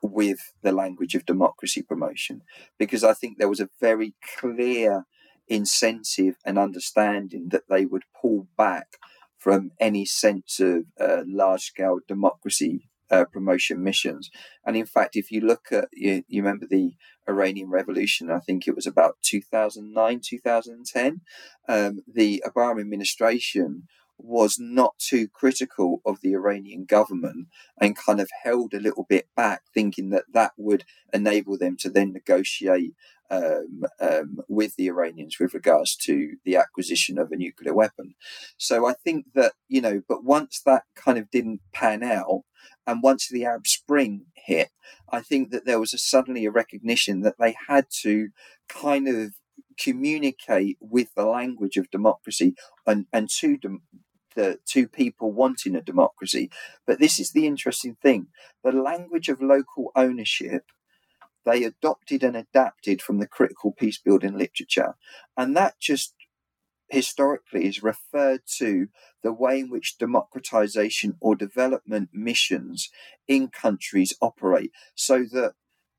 [0.04, 2.42] with the language of democracy promotion
[2.78, 5.06] because I think there was a very clear
[5.48, 8.98] incentive and understanding that they would pull back
[9.38, 14.30] from any sense of uh, large scale democracy uh, promotion missions.
[14.66, 16.96] And in fact, if you look at, you, you remember the
[17.28, 21.22] Iranian Revolution, I think it was about 2009, 2010,
[21.68, 23.84] um, the Obama administration
[24.24, 27.48] was not too critical of the Iranian government
[27.80, 31.90] and kind of held a little bit back, thinking that that would enable them to
[31.90, 32.94] then negotiate
[33.30, 38.16] um, um, with the Iranians with regards to the acquisition of a nuclear weapon.
[38.58, 42.44] So I think that, you know, but once that kind of didn't pan out,
[42.86, 44.70] and once the Arab Spring hit,
[45.12, 48.30] I think that there was a, suddenly a recognition that they had to
[48.70, 49.34] kind of
[49.80, 52.56] communicate with the language of democracy
[52.86, 53.58] and, and to
[54.36, 56.50] the two people wanting a democracy.
[56.86, 58.28] But this is the interesting thing
[58.64, 60.66] the language of local ownership.
[61.46, 64.96] They adopted and adapted from the critical peace building literature.
[65.36, 66.14] And that just
[66.90, 68.88] historically is referred to
[69.24, 72.90] the way in which democratization or development missions
[73.28, 75.54] in countries operate so that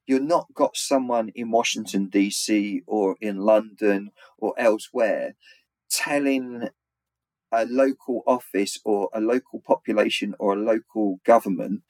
[0.06, 5.34] you're not got someone in Washington DC or in London or elsewhere
[5.90, 6.68] telling
[7.54, 11.82] a local office or a local population or a local government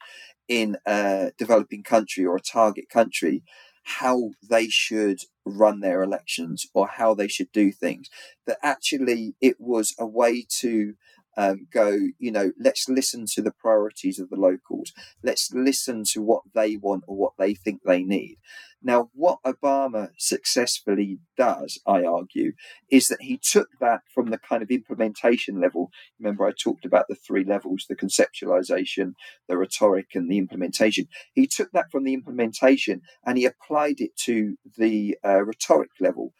[0.47, 3.43] in a developing country or a target country
[3.85, 8.09] how they should run their elections or how they should do things.
[8.47, 10.95] That actually it was a way to
[11.37, 14.91] um, go, you know, let's listen to the priorities of the locals.
[15.21, 18.37] Let's listen to what they want or what they think they need.
[18.85, 22.51] Now, what Obama successfully does, I argue,
[22.91, 25.89] is that he took that from the kind of implementation level.
[26.19, 29.13] Remember, I talked about the three levels the conceptualization,
[29.47, 31.07] the rhetoric, and the implementation.
[31.33, 36.33] He took that from the implementation and he applied it to the uh, rhetoric level.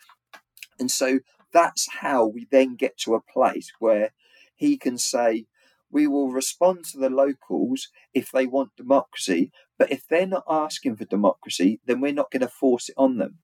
[0.80, 1.22] And so
[1.52, 4.12] that's how we then get to a place where
[4.56, 5.48] he can say,
[5.90, 10.96] we will respond to the locals if they want democracy, but if they're not asking
[10.96, 13.40] for democracy, then we're not going to force it on them.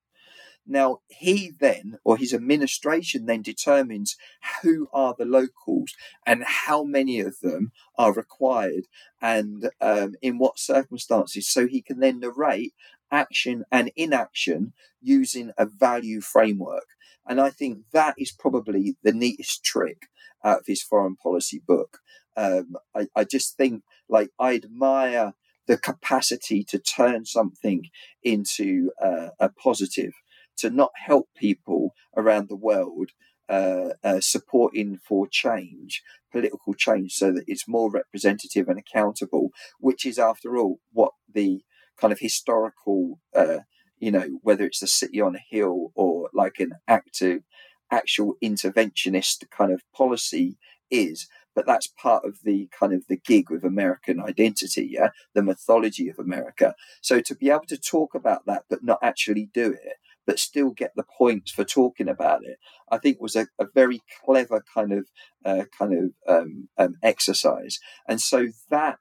[0.68, 4.16] Now, he then, or his administration then determines
[4.62, 5.94] who are the locals
[6.26, 8.86] and how many of them are required
[9.22, 11.50] and um, in what circumstances.
[11.50, 12.74] So he can then narrate
[13.12, 16.86] action and inaction using a value framework.
[17.28, 20.08] And I think that is probably the neatest trick
[20.44, 22.00] out of his foreign policy book.
[22.38, 25.34] Um, I, I just think, like, I admire
[25.72, 27.84] the capacity to turn something
[28.24, 30.12] into uh, a positive,
[30.58, 33.12] to not help people around the world
[33.48, 40.06] uh, uh, supporting for change, political change, so that it's more representative and accountable, which
[40.06, 41.62] is, after all, what the
[41.98, 43.60] kind of historical, uh,
[43.98, 47.44] you know, whether it's the city on a hill or like an active,
[47.90, 50.58] actual interventionist kind of policy
[50.90, 51.30] is.
[51.56, 56.10] But that's part of the kind of the gig with American identity, yeah, the mythology
[56.10, 56.76] of America.
[57.02, 60.70] So to be able to talk about that but not actually do it, but still
[60.70, 62.58] get the points for talking about it,
[62.90, 65.08] I think was a, a very clever kind of
[65.44, 67.80] uh, kind of um, um, exercise.
[68.08, 68.98] And so that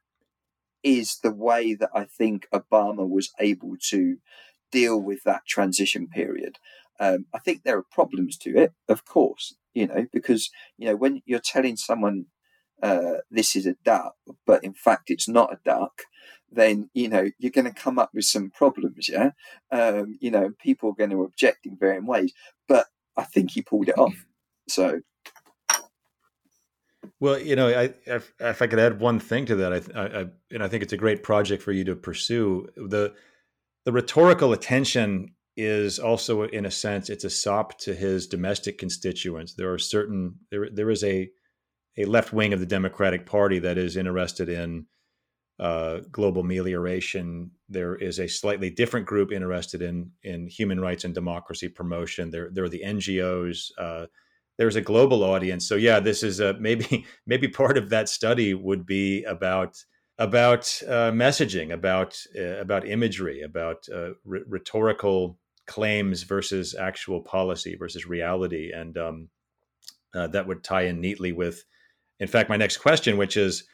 [0.83, 4.17] is the way that I think Obama was able to
[4.71, 6.57] deal with that transition period.
[6.99, 10.95] Um, I think there are problems to it, of course, you know, because, you know,
[10.95, 12.25] when you're telling someone
[12.81, 14.15] uh, this is a duck,
[14.45, 16.03] but in fact it's not a duck,
[16.51, 19.31] then, you know, you're going to come up with some problems, yeah?
[19.71, 22.33] Um, you know, people are going to object in varying ways.
[22.67, 24.25] But I think he pulled it off.
[24.67, 25.01] So
[27.19, 30.25] well, you know, I, if, if, I could add one thing to that, I, I,
[30.51, 32.67] and I think it's a great project for you to pursue.
[32.75, 33.13] the
[33.85, 39.53] The rhetorical attention is also, in a sense, it's a sop to his domestic constituents.
[39.53, 41.29] There are certain there there is a
[41.97, 44.85] a left wing of the Democratic Party that is interested in
[45.59, 47.51] uh, global amelioration.
[47.69, 52.31] There is a slightly different group interested in in human rights and democracy promotion.
[52.31, 53.71] There there are the NGOs.
[53.77, 54.05] Uh,
[54.57, 55.67] there's a global audience.
[55.67, 59.77] So yeah, this is a maybe maybe part of that study would be about
[60.17, 65.37] about uh, messaging, about uh, about imagery, about uh, rhetorical
[65.67, 69.29] claims versus actual policy versus reality, and um,
[70.13, 71.63] uh, that would tie in neatly with,
[72.21, 73.65] in fact, my next question, which is.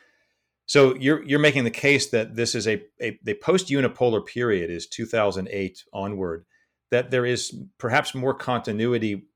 [0.69, 4.85] So you're you're making the case that this is a, a post unipolar period is
[4.87, 6.45] 2008 onward,
[6.91, 9.27] that there is perhaps more continuity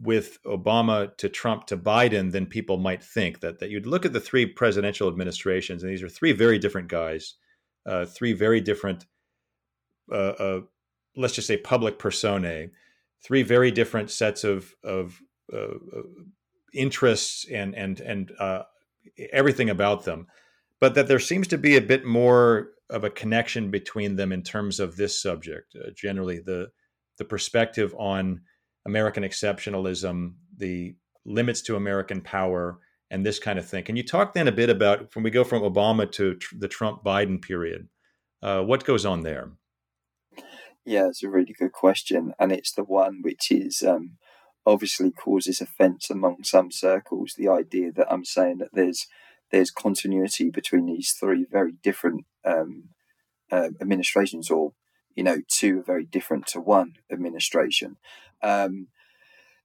[0.00, 3.40] with Obama to Trump to Biden than people might think.
[3.40, 6.88] That that you'd look at the three presidential administrations, and these are three very different
[6.88, 7.34] guys,
[7.84, 9.04] uh, three very different,
[10.10, 10.60] uh, uh,
[11.16, 12.70] let's just say, public personae,
[13.22, 15.20] three very different sets of of
[15.52, 16.02] uh, uh,
[16.74, 18.62] interests and and and uh,
[19.32, 20.26] everything about them,
[20.80, 24.42] but that there seems to be a bit more of a connection between them in
[24.42, 25.76] terms of this subject.
[25.94, 26.70] generally, the
[27.18, 28.40] the perspective on
[28.86, 30.94] American exceptionalism, the
[31.24, 32.78] limits to American power,
[33.10, 33.84] and this kind of thing.
[33.84, 36.68] Can you talk then a bit about when we go from Obama to tr- the
[36.68, 37.88] Trump Biden period?
[38.42, 39.52] Uh, what goes on there?
[40.84, 44.16] Yeah, it's a really good question, and it's the one which is um,
[44.68, 47.34] obviously causes offence among some circles.
[47.36, 49.06] The idea that I'm saying that there's
[49.50, 52.90] there's continuity between these three very different um,
[53.50, 54.74] uh, administrations, or
[55.14, 57.96] you know, two are very different to one administration.
[58.42, 58.88] Um,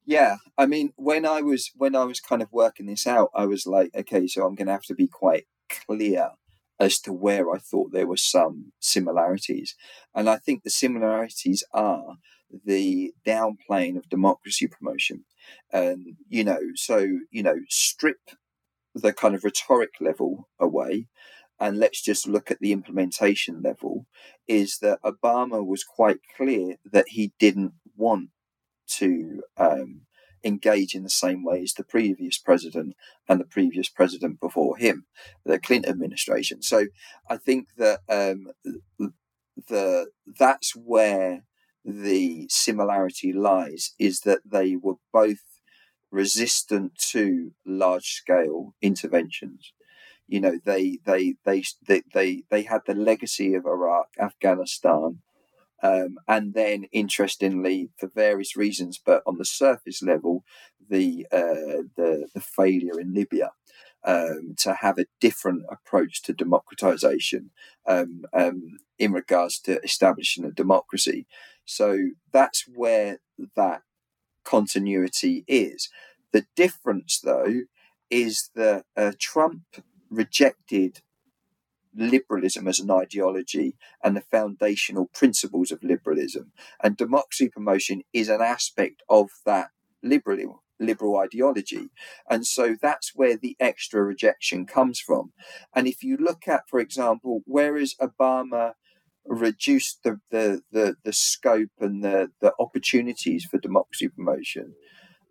[0.05, 3.45] yeah, I mean, when I was when I was kind of working this out, I
[3.45, 6.31] was like, okay, so I'm going to have to be quite clear
[6.79, 9.75] as to where I thought there were some similarities,
[10.15, 12.15] and I think the similarities are
[12.65, 15.25] the downplaying of democracy promotion,
[15.71, 18.19] and you know, so you know, strip
[18.95, 21.07] the kind of rhetoric level away
[21.59, 24.05] and let's just look at the implementation level,
[24.47, 28.29] is that Obama was quite clear that he didn't want
[28.85, 30.01] to um,
[30.43, 32.95] engage in the same way as the previous president
[33.29, 35.05] and the previous president before him,
[35.45, 36.61] the Clinton administration.
[36.61, 36.87] So
[37.29, 38.47] I think that um,
[39.67, 41.45] the that's where
[41.85, 45.43] the similarity lies is that they were both
[46.11, 49.73] resistant to large scale interventions.
[50.27, 55.19] You know, they they they they they, they had the legacy of Iraq, Afghanistan,
[55.83, 60.45] um, and then, interestingly, for various reasons, but on the surface level,
[60.89, 63.51] the uh, the, the failure in Libya
[64.05, 67.51] um, to have a different approach to democratization
[67.85, 71.27] um, um, in regards to establishing a democracy.
[71.65, 73.19] So that's where
[73.55, 73.81] that
[74.43, 75.89] continuity is.
[76.31, 77.61] The difference, though,
[78.09, 79.63] is that uh, Trump
[80.09, 81.01] rejected
[81.95, 86.51] liberalism as an ideology and the foundational principles of liberalism.
[86.83, 89.69] And democracy promotion is an aspect of that
[90.01, 91.89] liberal liberal ideology.
[92.29, 95.31] And so that's where the extra rejection comes from.
[95.73, 98.73] And if you look at, for example, whereas Obama
[99.25, 104.73] reduced the, the, the, the scope and the, the opportunities for democracy promotion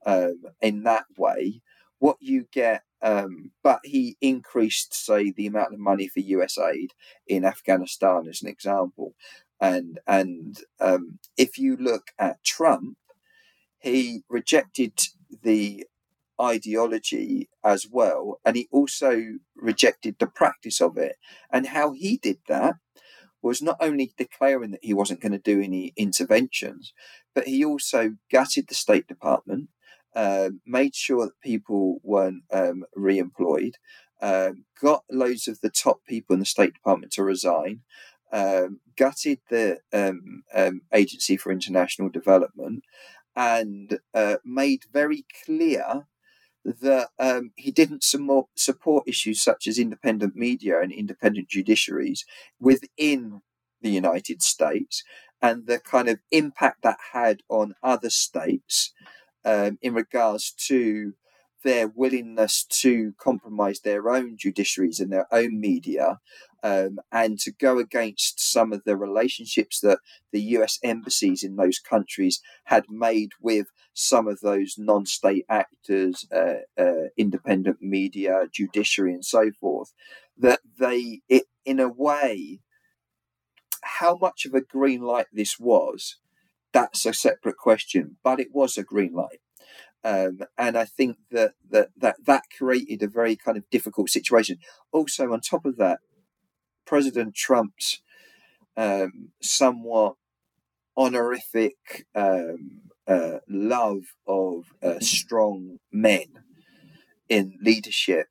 [0.07, 1.61] um, in that way,
[1.99, 6.93] what you get um, but he increased, say, the amount of money for US aid
[7.27, 9.15] in Afghanistan as an example.
[9.61, 12.97] And and um, if you look at Trump,
[13.81, 15.01] he rejected
[15.43, 15.85] the
[16.41, 21.17] ideology as well, and he also rejected the practice of it.
[21.51, 22.77] And how he did that
[23.43, 26.93] was not only declaring that he wasn't going to do any interventions,
[27.35, 29.69] but he also gutted the State Department
[30.15, 33.77] um, made sure that people weren't um, re-employed,
[34.21, 37.81] um, got loads of the top people in the State Department to resign,
[38.33, 42.83] um, gutted the um, um, Agency for International Development,
[43.35, 46.07] and uh, made very clear
[46.65, 52.21] that um, he didn't support issues such as independent media and independent judiciaries
[52.61, 53.43] within
[53.81, 55.03] the United States
[55.41, 58.93] and the kind of impact that had on other states
[59.45, 61.15] um, in regards to
[61.65, 66.19] their willingness to compromise their own judiciaries and their own media
[66.63, 69.99] um, and to go against some of the relationships that
[70.33, 76.27] the US embassies in those countries had made with some of those non state actors,
[76.35, 79.93] uh, uh, independent media, judiciary, and so forth,
[80.39, 82.61] that they, it, in a way,
[83.83, 86.17] how much of a green light this was
[86.73, 89.41] that's a separate question, but it was a green light.
[90.05, 94.59] Um, and I think that, that that that created a very kind of difficult situation.
[94.91, 96.01] Also, on top of that,
[96.85, 98.03] President Trump's
[98.77, 100.17] um, somewhat
[100.97, 106.27] honorific um, uh, love of uh, strong men
[107.29, 108.27] in leadership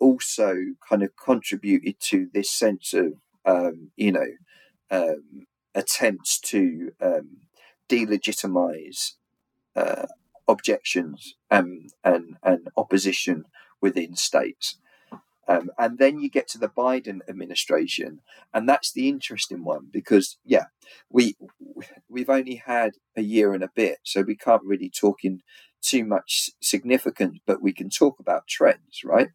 [0.00, 0.56] also
[0.88, 3.12] kind of contributed to this sense of
[3.44, 4.26] um, you know
[4.90, 7.36] um, attempts to um,
[7.88, 9.12] delegitimize
[9.76, 10.06] uh,
[10.50, 12.36] objections and, and,
[12.76, 13.44] opposition
[13.80, 14.76] within states.
[15.48, 18.20] Um, and then you get to the Biden administration,
[18.54, 20.66] and that's the interesting one because, yeah,
[21.10, 21.36] we
[22.08, 25.40] we've only had a year and a bit, so we can't really talk in
[25.82, 29.30] too much significance, but we can talk about trends, right?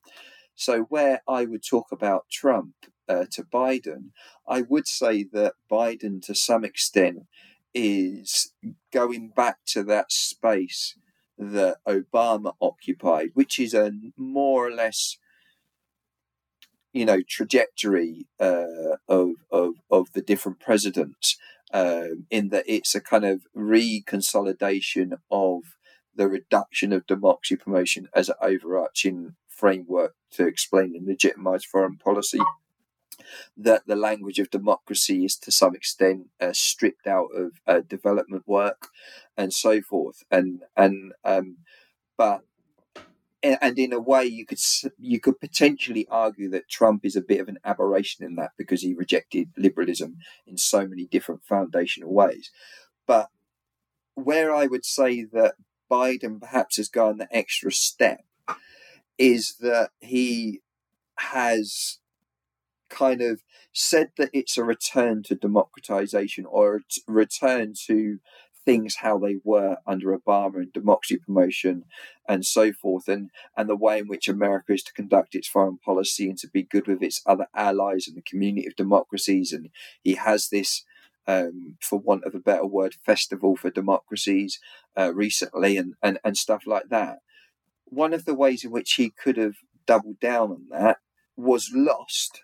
[0.55, 2.75] So where I would talk about Trump
[3.09, 4.11] uh, to Biden,
[4.47, 7.25] I would say that Biden, to some extent,
[7.73, 8.53] is
[8.93, 10.95] going back to that space
[11.37, 15.17] that Obama occupied, which is a more or less
[16.93, 21.37] you know trajectory uh, of, of of the different presidents
[21.73, 25.61] um, in that it's a kind of reconsolidation of
[26.15, 32.39] the reduction of democracy promotion as an overarching framework to explain and legitimize foreign policy
[33.57, 38.43] that the language of democracy is to some extent uh, stripped out of uh, development
[38.47, 38.89] work
[39.37, 40.23] and so forth.
[40.31, 41.57] And and um,
[42.17, 42.41] but
[43.43, 44.59] and in a way you could
[44.97, 48.81] you could potentially argue that Trump is a bit of an aberration in that because
[48.81, 52.49] he rejected liberalism in so many different foundational ways.
[53.05, 53.29] But
[54.15, 55.55] where I would say that
[55.91, 58.21] Biden perhaps has gone the extra step
[59.17, 60.61] is that he
[61.17, 61.99] has
[62.89, 63.41] kind of
[63.73, 68.19] said that it's a return to democratization or a return to
[68.65, 71.85] things how they were under Obama and democracy promotion
[72.27, 75.77] and so forth, and, and the way in which America is to conduct its foreign
[75.77, 79.53] policy and to be good with its other allies and the community of democracies.
[79.53, 79.69] And
[80.03, 80.83] he has this,
[81.27, 84.59] um, for want of a better word, festival for democracies
[84.97, 87.19] uh, recently and, and, and stuff like that.
[87.85, 90.97] One of the ways in which he could have doubled down on that
[91.37, 92.41] was lost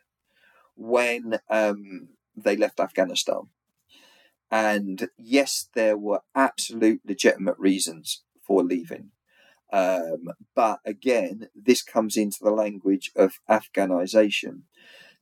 [0.76, 3.50] when um, they left Afghanistan.
[4.50, 9.12] And yes, there were absolute legitimate reasons for leaving.
[9.72, 14.64] Um, but again, this comes into the language of Afghanization.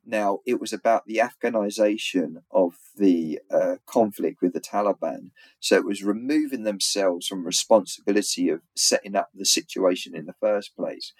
[0.03, 5.29] Now, it was about the Afghanization of the uh, conflict with the Taliban.
[5.59, 10.75] So it was removing themselves from responsibility of setting up the situation in the first
[10.75, 11.13] place.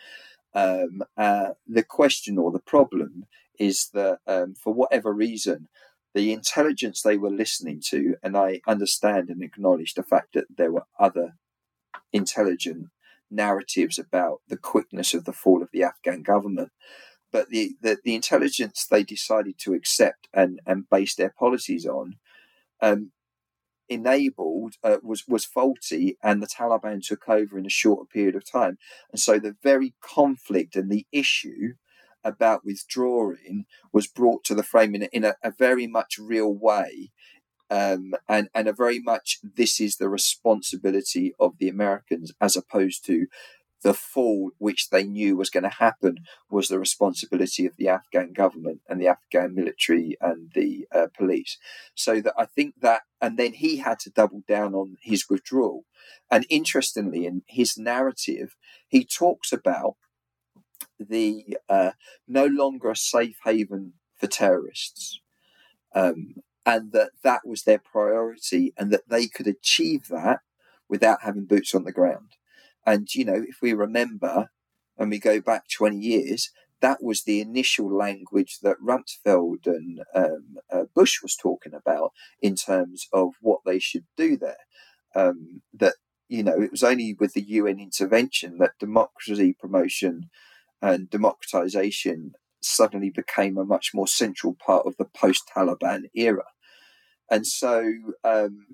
[0.56, 3.28] Um, uh, the question or the problem
[3.60, 5.68] is that um, for whatever reason,
[6.16, 10.72] the intelligence they were listening to, and I understand and acknowledge the fact that there
[10.72, 11.34] were other
[12.12, 12.88] intelligent
[13.30, 16.72] narratives about the quickness of the fall of the Afghan government,
[17.32, 22.16] but the, the, the intelligence they decided to accept and, and base their policies on
[22.82, 23.12] um,
[23.88, 28.50] enabled uh, was was faulty, and the Taliban took over in a shorter period of
[28.50, 28.78] time.
[29.12, 31.74] And so the very conflict and the issue
[32.24, 36.54] about withdrawing was brought to the frame in, a, in a, a very much real
[36.54, 37.12] way.
[37.72, 43.06] Um, and and a very much this is the responsibility of the Americans as opposed
[43.06, 43.28] to
[43.82, 46.18] the fall which they knew was going to happen
[46.50, 51.58] was the responsibility of the Afghan government and the Afghan military and the uh, police.
[51.96, 55.86] So that I think that, and then he had to double down on his withdrawal.
[56.30, 58.56] And interestingly, in his narrative,
[58.88, 59.96] he talks about
[61.00, 61.92] the uh,
[62.28, 65.20] no longer a safe haven for terrorists.
[65.94, 70.42] Um, and that that was their priority, and that they could achieve that
[70.88, 72.36] without having boots on the ground.
[72.86, 74.50] And, you know, if we remember
[74.98, 76.52] and we go back 20 years,
[76.82, 82.12] that was the initial language that Rumsfeld and um, uh, Bush was talking about
[82.42, 84.66] in terms of what they should do there.
[85.14, 85.96] Um, that,
[86.28, 90.30] you know, it was only with the UN intervention that democracy promotion
[90.82, 96.46] and democratization suddenly became a much more central part of the post Taliban era.
[97.32, 97.92] And so,
[98.24, 98.66] um,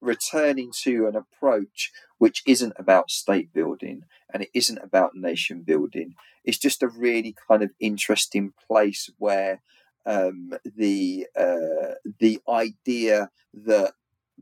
[0.00, 6.14] returning to an approach which isn't about state building and it isn't about nation building.
[6.44, 9.62] It's just a really kind of interesting place where
[10.06, 13.92] um, the uh, the idea that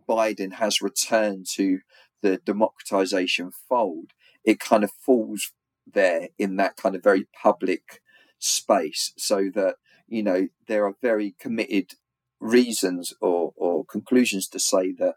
[0.09, 1.81] Biden has returned to
[2.23, 4.13] the democratization fold,
[4.45, 5.53] it kind of falls
[5.95, 8.01] there in that kind of very public
[8.39, 9.77] space, so that
[10.07, 11.93] you know there are very committed
[12.41, 15.15] reasons or, or conclusions to say that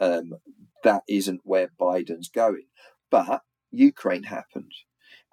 [0.00, 0.34] um,
[0.84, 2.66] that isn't where Biden's going.
[3.10, 4.72] But Ukraine happened.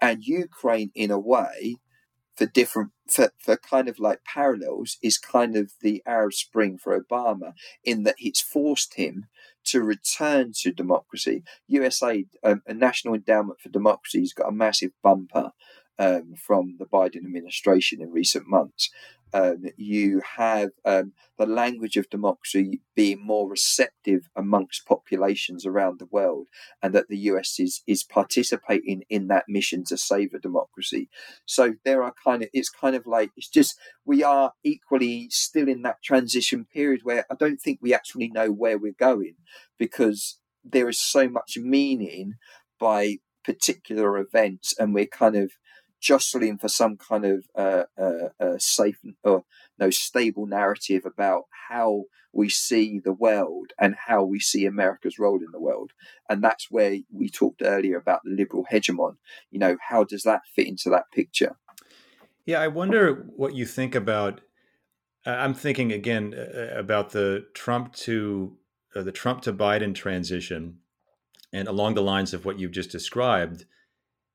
[0.01, 1.75] And Ukraine, in a way,
[2.35, 6.97] for different, for, for kind of like parallels, is kind of the Arab Spring for
[6.97, 9.25] Obama, in that it's forced him
[9.71, 11.43] to return to democracy.
[11.67, 15.51] USA, um, a National Endowment for Democracy, has got a massive bumper
[15.97, 18.89] um, from the Biden administration in recent months.
[19.33, 26.07] Um, you have um, the language of democracy being more receptive amongst populations around the
[26.07, 26.47] world,
[26.81, 31.09] and that the US is is participating in that mission to save a democracy.
[31.45, 35.67] So there are kind of it's kind of like it's just we are equally still
[35.67, 39.35] in that transition period where I don't think we actually know where we're going
[39.77, 42.33] because there is so much meaning
[42.79, 45.53] by particular events, and we're kind of
[45.99, 49.43] jostling for some kind of uh, uh, uh, safe or
[49.77, 55.39] no stable narrative about how we see the world and how we see America's role
[55.39, 55.91] in the world.
[56.29, 59.17] And that's where we talked earlier about the liberal hegemon.
[59.51, 61.55] You know, how does that fit into that picture?
[62.45, 64.41] Yeah, I wonder what you think about.
[65.25, 68.57] I'm thinking again uh, about the Trump to
[68.95, 70.79] uh, the Trump to Biden transition,
[71.53, 73.65] and along the lines of what you've just described,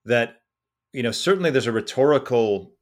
[0.04, 0.42] that
[0.94, 2.72] you know, certainly there's a rhetorical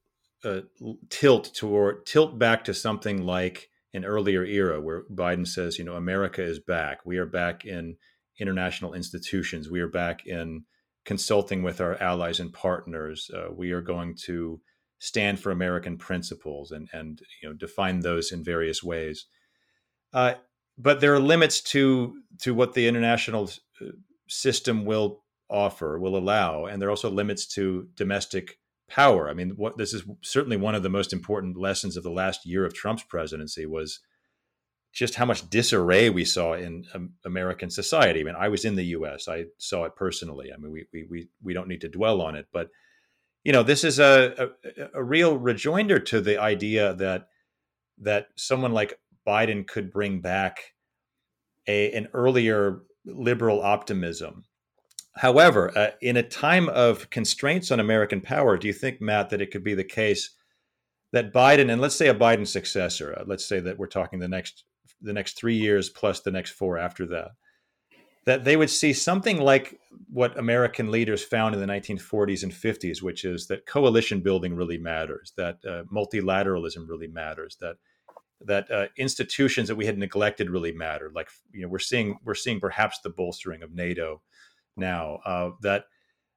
[0.44, 0.60] uh,
[1.08, 5.94] tilt toward tilt back to something like an earlier era where Biden says, you know,
[5.94, 7.00] America is back.
[7.06, 7.96] We are back in
[8.38, 9.70] international institutions.
[9.70, 10.64] We are back in
[11.06, 13.30] consulting with our allies and partners.
[13.34, 14.60] Uh, we are going to
[14.98, 19.26] stand for American principles and and you know define those in various ways.
[20.12, 20.34] Uh,
[20.76, 23.50] but there are limits to to what the international
[23.80, 23.86] uh,
[24.28, 25.22] system will
[25.52, 29.28] offer will allow, and there are also limits to domestic power.
[29.28, 32.44] I mean, what this is certainly one of the most important lessons of the last
[32.46, 34.00] year of Trump's presidency was
[34.92, 38.20] just how much disarray we saw in um, American society.
[38.20, 39.28] I mean, I was in the U.S.
[39.28, 40.52] I saw it personally.
[40.52, 42.68] I mean, we we we we don't need to dwell on it, but
[43.44, 47.28] you know, this is a, a, a real rejoinder to the idea that
[47.98, 50.74] that someone like Biden could bring back
[51.66, 54.44] a an earlier liberal optimism
[55.16, 59.42] However, uh, in a time of constraints on American power, do you think, Matt, that
[59.42, 60.30] it could be the case
[61.12, 64.28] that Biden and let's say a Biden successor, uh, let's say that we're talking the
[64.28, 64.64] next
[65.00, 67.32] the next three years plus the next four after that,
[68.24, 69.78] that they would see something like
[70.10, 74.78] what American leaders found in the 1940s and 50s, which is that coalition building really
[74.78, 77.76] matters, that uh, multilateralism really matters, that
[78.44, 81.10] that uh, institutions that we had neglected really matter.
[81.14, 84.22] Like you know, we're seeing we're seeing perhaps the bolstering of NATO
[84.76, 85.84] now uh, that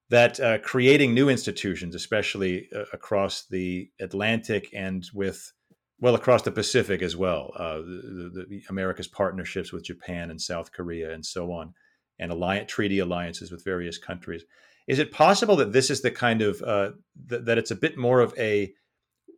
[0.09, 5.51] that uh, creating new institutions, especially uh, across the Atlantic and with
[5.99, 10.71] well across the Pacific as well, uh, the, the, America's partnerships with Japan and South
[10.71, 11.73] Korea and so on,
[12.19, 14.43] and alliance treaty alliances with various countries.
[14.87, 16.91] Is it possible that this is the kind of uh,
[17.29, 18.73] th- that it's a bit more of a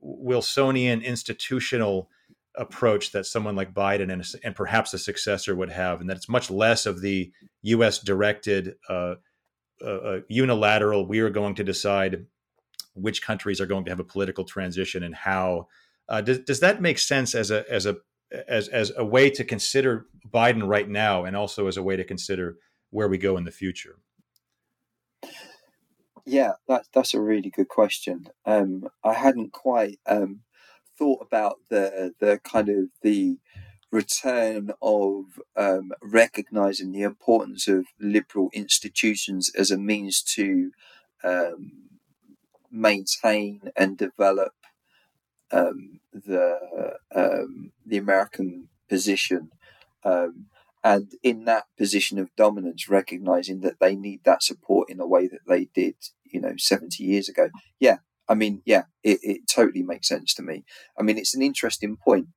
[0.02, 2.10] Wilsonian institutional
[2.58, 6.30] approach that someone like Biden and, and, perhaps a successor would have, and that it's
[6.30, 7.32] much less of the
[7.62, 8.00] U.S.
[8.00, 9.16] directed, uh,
[9.82, 11.08] uh, uh, unilateral.
[11.08, 12.26] We are going to decide
[12.96, 15.68] which countries are going to have a political transition and how.
[16.10, 17.98] Uh, does, does that make sense as a as a
[18.48, 22.04] as as a way to consider Biden right now, and also as a way to
[22.04, 22.58] consider
[22.90, 24.00] where we go in the future?
[26.26, 28.28] Yeah, that's that's a really good question.
[28.46, 30.42] Um, I hadn't quite um,
[30.98, 33.38] thought about the the kind of the
[33.92, 40.72] return of um, recognizing the importance of liberal institutions as a means to
[41.24, 41.72] um,
[42.72, 44.54] maintain and develop
[45.52, 49.52] um, the um, the American position,
[50.04, 50.48] um,
[50.84, 55.28] and in that position of dominance, recognizing that they need that support in a way
[55.28, 55.96] that they did,
[56.26, 57.50] you know, seventy years ago.
[57.80, 57.98] Yeah,
[58.30, 60.66] I mean, yeah, it, it totally makes sense to me.
[61.00, 62.28] I mean, it's an interesting point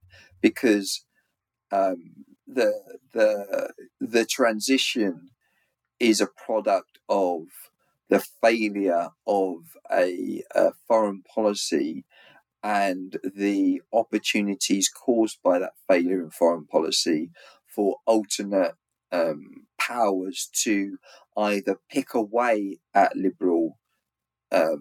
[0.41, 1.05] because
[1.73, 2.73] um, the
[3.13, 5.31] the the transition
[5.99, 7.43] is a product of
[8.09, 9.57] the failure of
[9.93, 12.05] a, a foreign policy
[12.63, 17.31] and the opportunities caused by that failure in foreign policy
[17.67, 18.75] for alternate
[19.13, 20.99] um, powers to
[21.37, 23.79] either pick away at liberal,
[24.53, 24.81] um,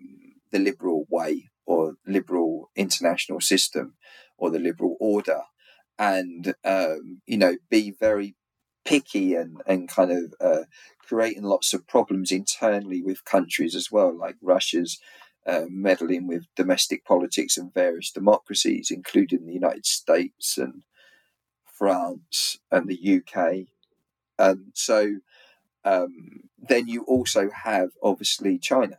[0.52, 3.96] the liberal way or liberal international system
[4.38, 5.42] or the liberal order,
[5.98, 8.36] and um, you know be very
[8.86, 10.64] picky and and kind of uh,
[11.08, 15.00] creating lots of problems internally with countries as well, like Russia's
[15.46, 20.84] uh, meddling with domestic politics in various democracies, including the United States and
[21.66, 23.68] France and the UK.
[24.38, 25.16] And so
[25.84, 28.98] um, then you also have obviously China.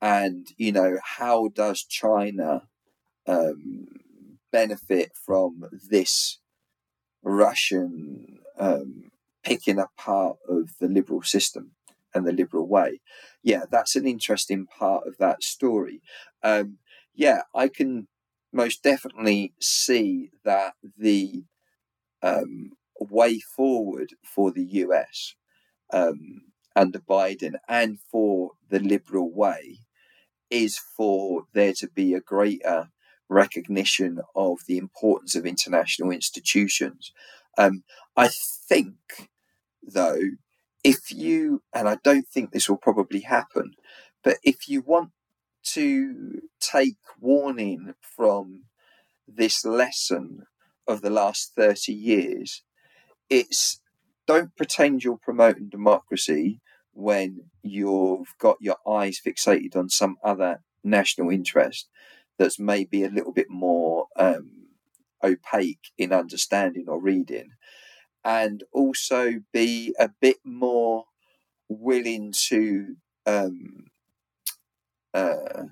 [0.00, 2.68] And, you know, how does China
[3.26, 3.88] um,
[4.50, 6.38] benefit from this
[7.22, 9.10] Russian um,
[9.42, 11.72] picking apart of the liberal system?
[12.14, 13.00] and the liberal way.
[13.42, 16.02] Yeah, that's an interesting part of that story.
[16.42, 16.78] Um,
[17.14, 18.08] yeah, I can
[18.52, 21.44] most definitely see that the
[22.22, 25.34] um, way forward for the US
[25.92, 26.42] um,
[26.74, 29.78] under Biden and for the liberal way
[30.50, 32.90] is for there to be a greater
[33.28, 37.12] recognition of the importance of international institutions.
[37.56, 37.84] Um,
[38.16, 39.30] I think,
[39.82, 40.20] though,
[40.82, 43.72] if you, and I don't think this will probably happen,
[44.24, 45.10] but if you want
[45.62, 48.64] to take warning from
[49.28, 50.44] this lesson
[50.88, 52.62] of the last 30 years,
[53.28, 53.80] it's
[54.26, 56.60] don't pretend you're promoting democracy
[57.00, 61.88] when you've got your eyes fixated on some other national interest
[62.38, 64.68] that's maybe a little bit more um,
[65.22, 67.50] opaque in understanding or reading
[68.24, 71.04] and also be a bit more
[71.68, 72.96] willing to
[73.26, 73.86] um,
[75.14, 75.64] uh,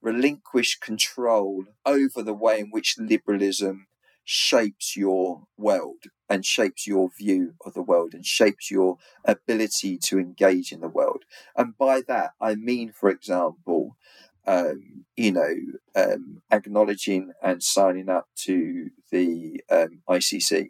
[0.00, 3.86] relinquish control over the way in which liberalism
[4.24, 10.18] shapes your world and shapes your view of the world and shapes your ability to
[10.18, 11.24] engage in the world.
[11.56, 13.96] And by that, I mean, for example,
[14.46, 15.54] um, you know,
[15.94, 20.68] um, acknowledging and signing up to the um, ICC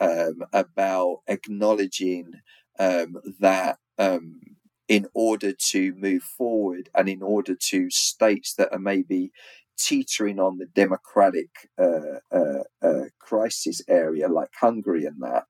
[0.00, 2.32] um, about acknowledging
[2.78, 4.40] um, that um,
[4.88, 9.32] in order to move forward and in order to states that are maybe
[9.78, 15.44] teetering on the democratic uh, uh, uh, crisis area like Hungary and that,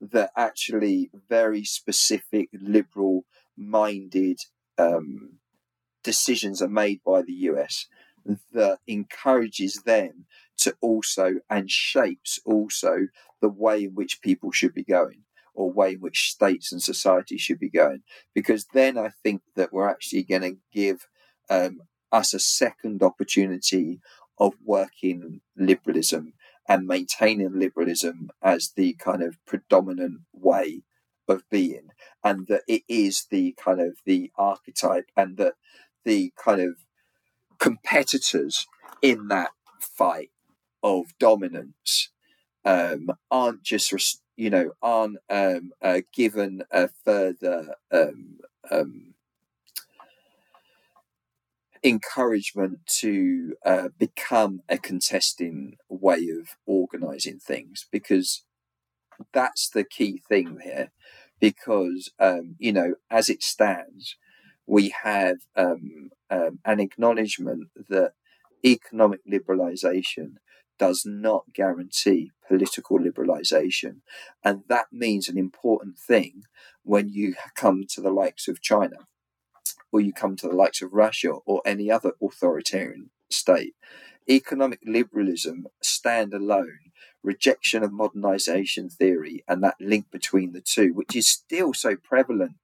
[0.00, 3.24] that actually very specific liberal
[3.56, 4.38] minded
[4.78, 5.38] um,
[6.02, 7.86] decisions are made by the US
[8.52, 10.26] that encourages them
[10.58, 13.08] to also and shapes also
[13.40, 15.22] the way in which people should be going
[15.54, 18.02] or way in which states and society should be going.
[18.34, 21.06] Because then I think that we're actually going to give
[21.50, 21.80] um,
[22.12, 24.00] us a second opportunity
[24.38, 26.34] of working liberalism
[26.68, 30.82] and maintaining liberalism as the kind of predominant way
[31.28, 31.88] of being.
[32.22, 35.54] And that it is the kind of the archetype and that
[36.04, 36.76] the kind of
[37.58, 38.66] competitors
[39.00, 39.50] in that
[39.80, 40.30] fight
[40.82, 42.10] of dominance
[42.64, 48.38] um, aren't just you know aren't um, uh, given a further um,
[48.70, 49.11] um,
[51.84, 58.44] encouragement to uh, become a contesting way of organizing things because
[59.32, 60.90] that's the key thing here.
[61.40, 64.16] because um, you know as it stands
[64.66, 68.12] we have um, um, an acknowledgement that
[68.64, 70.34] economic liberalization
[70.78, 73.96] does not guarantee political liberalization.
[74.44, 76.44] And that means an important thing
[76.84, 78.96] when you come to the likes of China
[79.92, 83.74] or you come to the likes of Russia or any other authoritarian state.
[84.28, 86.78] Economic liberalism, stand alone,
[87.22, 92.54] rejection of modernization theory, and that link between the two, which is still so prevalent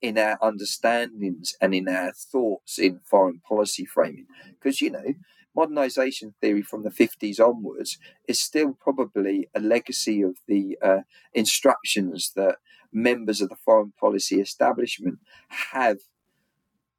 [0.00, 4.26] in our understandings and in our thoughts in foreign policy framing.
[4.60, 5.14] Because, you know,
[5.54, 11.00] modernization theory from the 50s onwards is still probably a legacy of the uh,
[11.34, 12.56] instructions that
[12.92, 15.18] members of the foreign policy establishment
[15.48, 15.98] have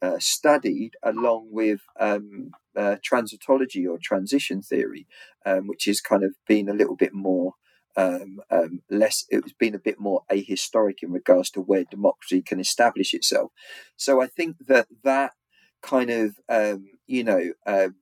[0.01, 5.07] uh, studied along with um, uh, transitology or transition theory,
[5.45, 7.53] um, which has kind of been a little bit more
[7.97, 9.25] um, um, less.
[9.29, 13.51] It's been a bit more ahistoric in regards to where democracy can establish itself.
[13.97, 15.33] So I think that that
[15.81, 17.95] kind of um, you know um,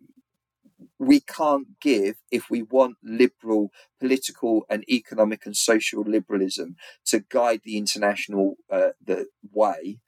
[1.00, 6.76] we can't give if we want liberal political and economic and social liberalism
[7.06, 10.00] to guide the international uh, the way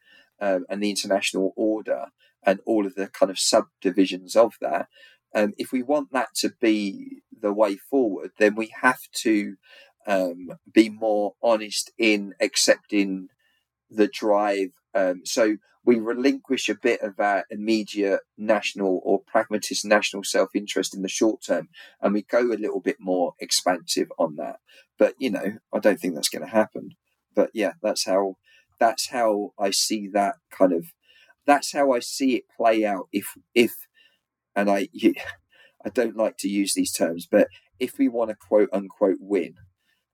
[0.41, 2.05] um, and the international order
[2.43, 4.87] and all of the kind of subdivisions of that.
[5.35, 9.55] Um, if we want that to be the way forward, then we have to
[10.07, 13.27] um, be more honest in accepting
[13.89, 14.69] the drive.
[14.95, 20.95] Um, so we relinquish a bit of our immediate national or pragmatist national self interest
[20.95, 21.69] in the short term,
[22.01, 24.57] and we go a little bit more expansive on that.
[24.97, 26.91] But you know, I don't think that's going to happen.
[27.35, 28.35] But yeah, that's how
[28.79, 30.85] that's how I see that kind of
[31.45, 33.87] that's how I see it play out if if
[34.55, 34.89] and I
[35.85, 37.47] I don't like to use these terms but
[37.79, 39.55] if we want to quote unquote win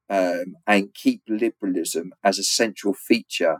[0.09, 3.57] um, and keep liberalism as a central feature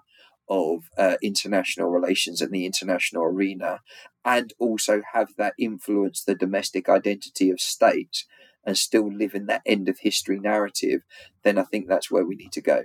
[0.48, 3.80] of uh, international relations and the international arena
[4.24, 8.26] and also have that influence the domestic identity of states
[8.64, 11.02] and still live in that end of history narrative
[11.44, 12.84] then I think that's where we need to go.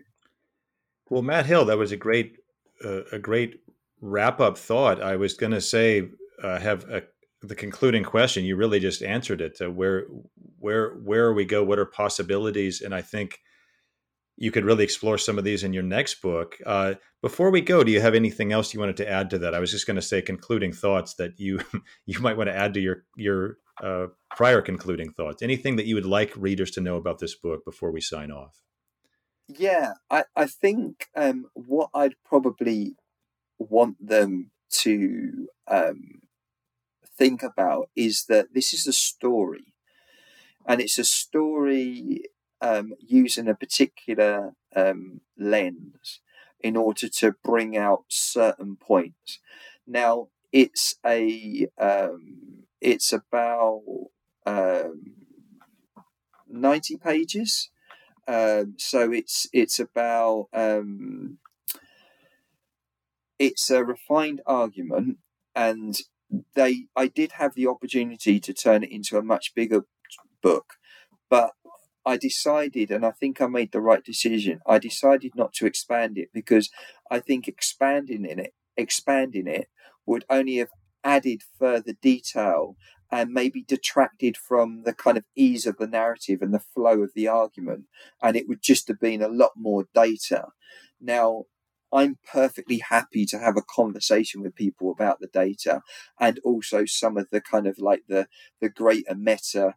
[1.11, 2.37] Well, Matt Hill, that was a great
[2.85, 3.61] uh, a great
[4.01, 5.03] wrap up thought.
[5.03, 6.09] I was going to say
[6.43, 7.03] uh, have a,
[7.43, 8.45] the concluding question.
[8.45, 9.59] You really just answered it.
[9.61, 10.07] Uh, where
[10.59, 11.65] where where we go?
[11.65, 12.81] What are possibilities?
[12.81, 13.41] And I think
[14.37, 16.57] you could really explore some of these in your next book.
[16.65, 19.55] Uh, before we go, do you have anything else you wanted to add to that?
[19.55, 21.61] I was just going to say concluding thoughts that you
[22.07, 24.07] you might want to add to your your uh,
[24.37, 25.43] prior concluding thoughts.
[25.43, 28.63] Anything that you would like readers to know about this book before we sign off?
[29.59, 32.95] Yeah, I, I think um, what I'd probably
[33.59, 34.51] want them
[34.83, 36.21] to um,
[37.19, 39.75] think about is that this is a story,
[40.67, 42.25] and it's a story
[42.61, 46.21] um, using a particular um, lens
[46.61, 49.41] in order to bring out certain points.
[49.87, 53.83] Now, it's a um, it's about
[54.47, 55.15] um,
[56.49, 57.71] ninety pages
[58.31, 61.39] um, so it's it's about um,
[63.41, 65.19] it's a refined argument,
[65.57, 65.97] and
[66.55, 69.85] they I did have the opportunity to turn it into a much bigger
[70.41, 70.75] book,
[71.29, 71.55] but
[72.07, 74.61] I decided, and I think I made the right decision.
[74.65, 76.71] I decided not to expand it because
[77.11, 79.67] I think expanding in it, expanding it,
[80.07, 80.71] would only have
[81.03, 82.77] added further detail
[83.11, 87.11] and maybe detracted from the kind of ease of the narrative and the flow of
[87.15, 87.85] the argument.
[88.23, 90.49] And it would just have been a lot more data.
[91.01, 91.45] Now,
[91.93, 95.83] I'm perfectly happy to have a conversation with people about the data
[96.21, 98.29] and also some of the kind of like the
[98.61, 99.75] the greater meta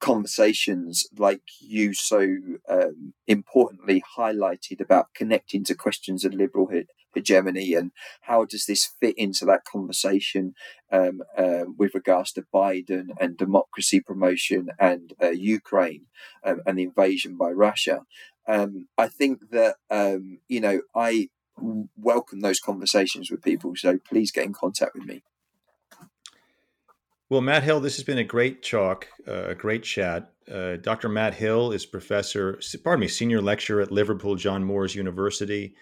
[0.00, 2.36] conversations like you so
[2.68, 6.68] um, importantly highlighted about connecting to questions of liberal
[7.14, 7.92] hegemony and
[8.22, 10.54] how does this fit into that conversation
[10.92, 16.06] um, uh, with regards to Biden and democracy promotion and uh, Ukraine
[16.44, 18.02] um, and the invasion by Russia.
[18.46, 21.28] Um, I think that um, you know I
[21.96, 25.22] welcome those conversations with people, so please get in contact with me.
[27.28, 30.32] Well, Matt Hill, this has been a great talk, uh, a great chat.
[30.50, 31.08] Uh, Dr.
[31.08, 35.76] Matt Hill is professor, pardon me, senior lecturer at Liverpool John Moores University.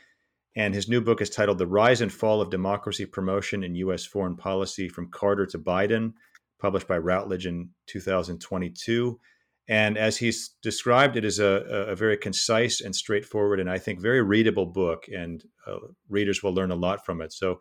[0.57, 4.05] And his new book is titled The Rise and Fall of Democracy Promotion in U.S.
[4.05, 6.15] Foreign Policy from Carter to Biden,
[6.61, 9.21] published by Routledge in 2022.
[9.69, 14.01] And as he's described, it is a, a very concise and straightforward, and I think
[14.01, 15.77] very readable book, and uh,
[16.09, 17.33] readers will learn a lot from it.
[17.33, 17.61] So,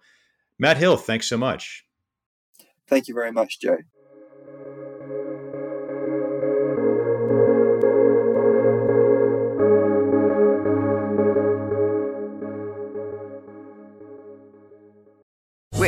[0.57, 1.83] Matt Hill, thanks so much.
[2.87, 3.77] Thank you very much, Joe.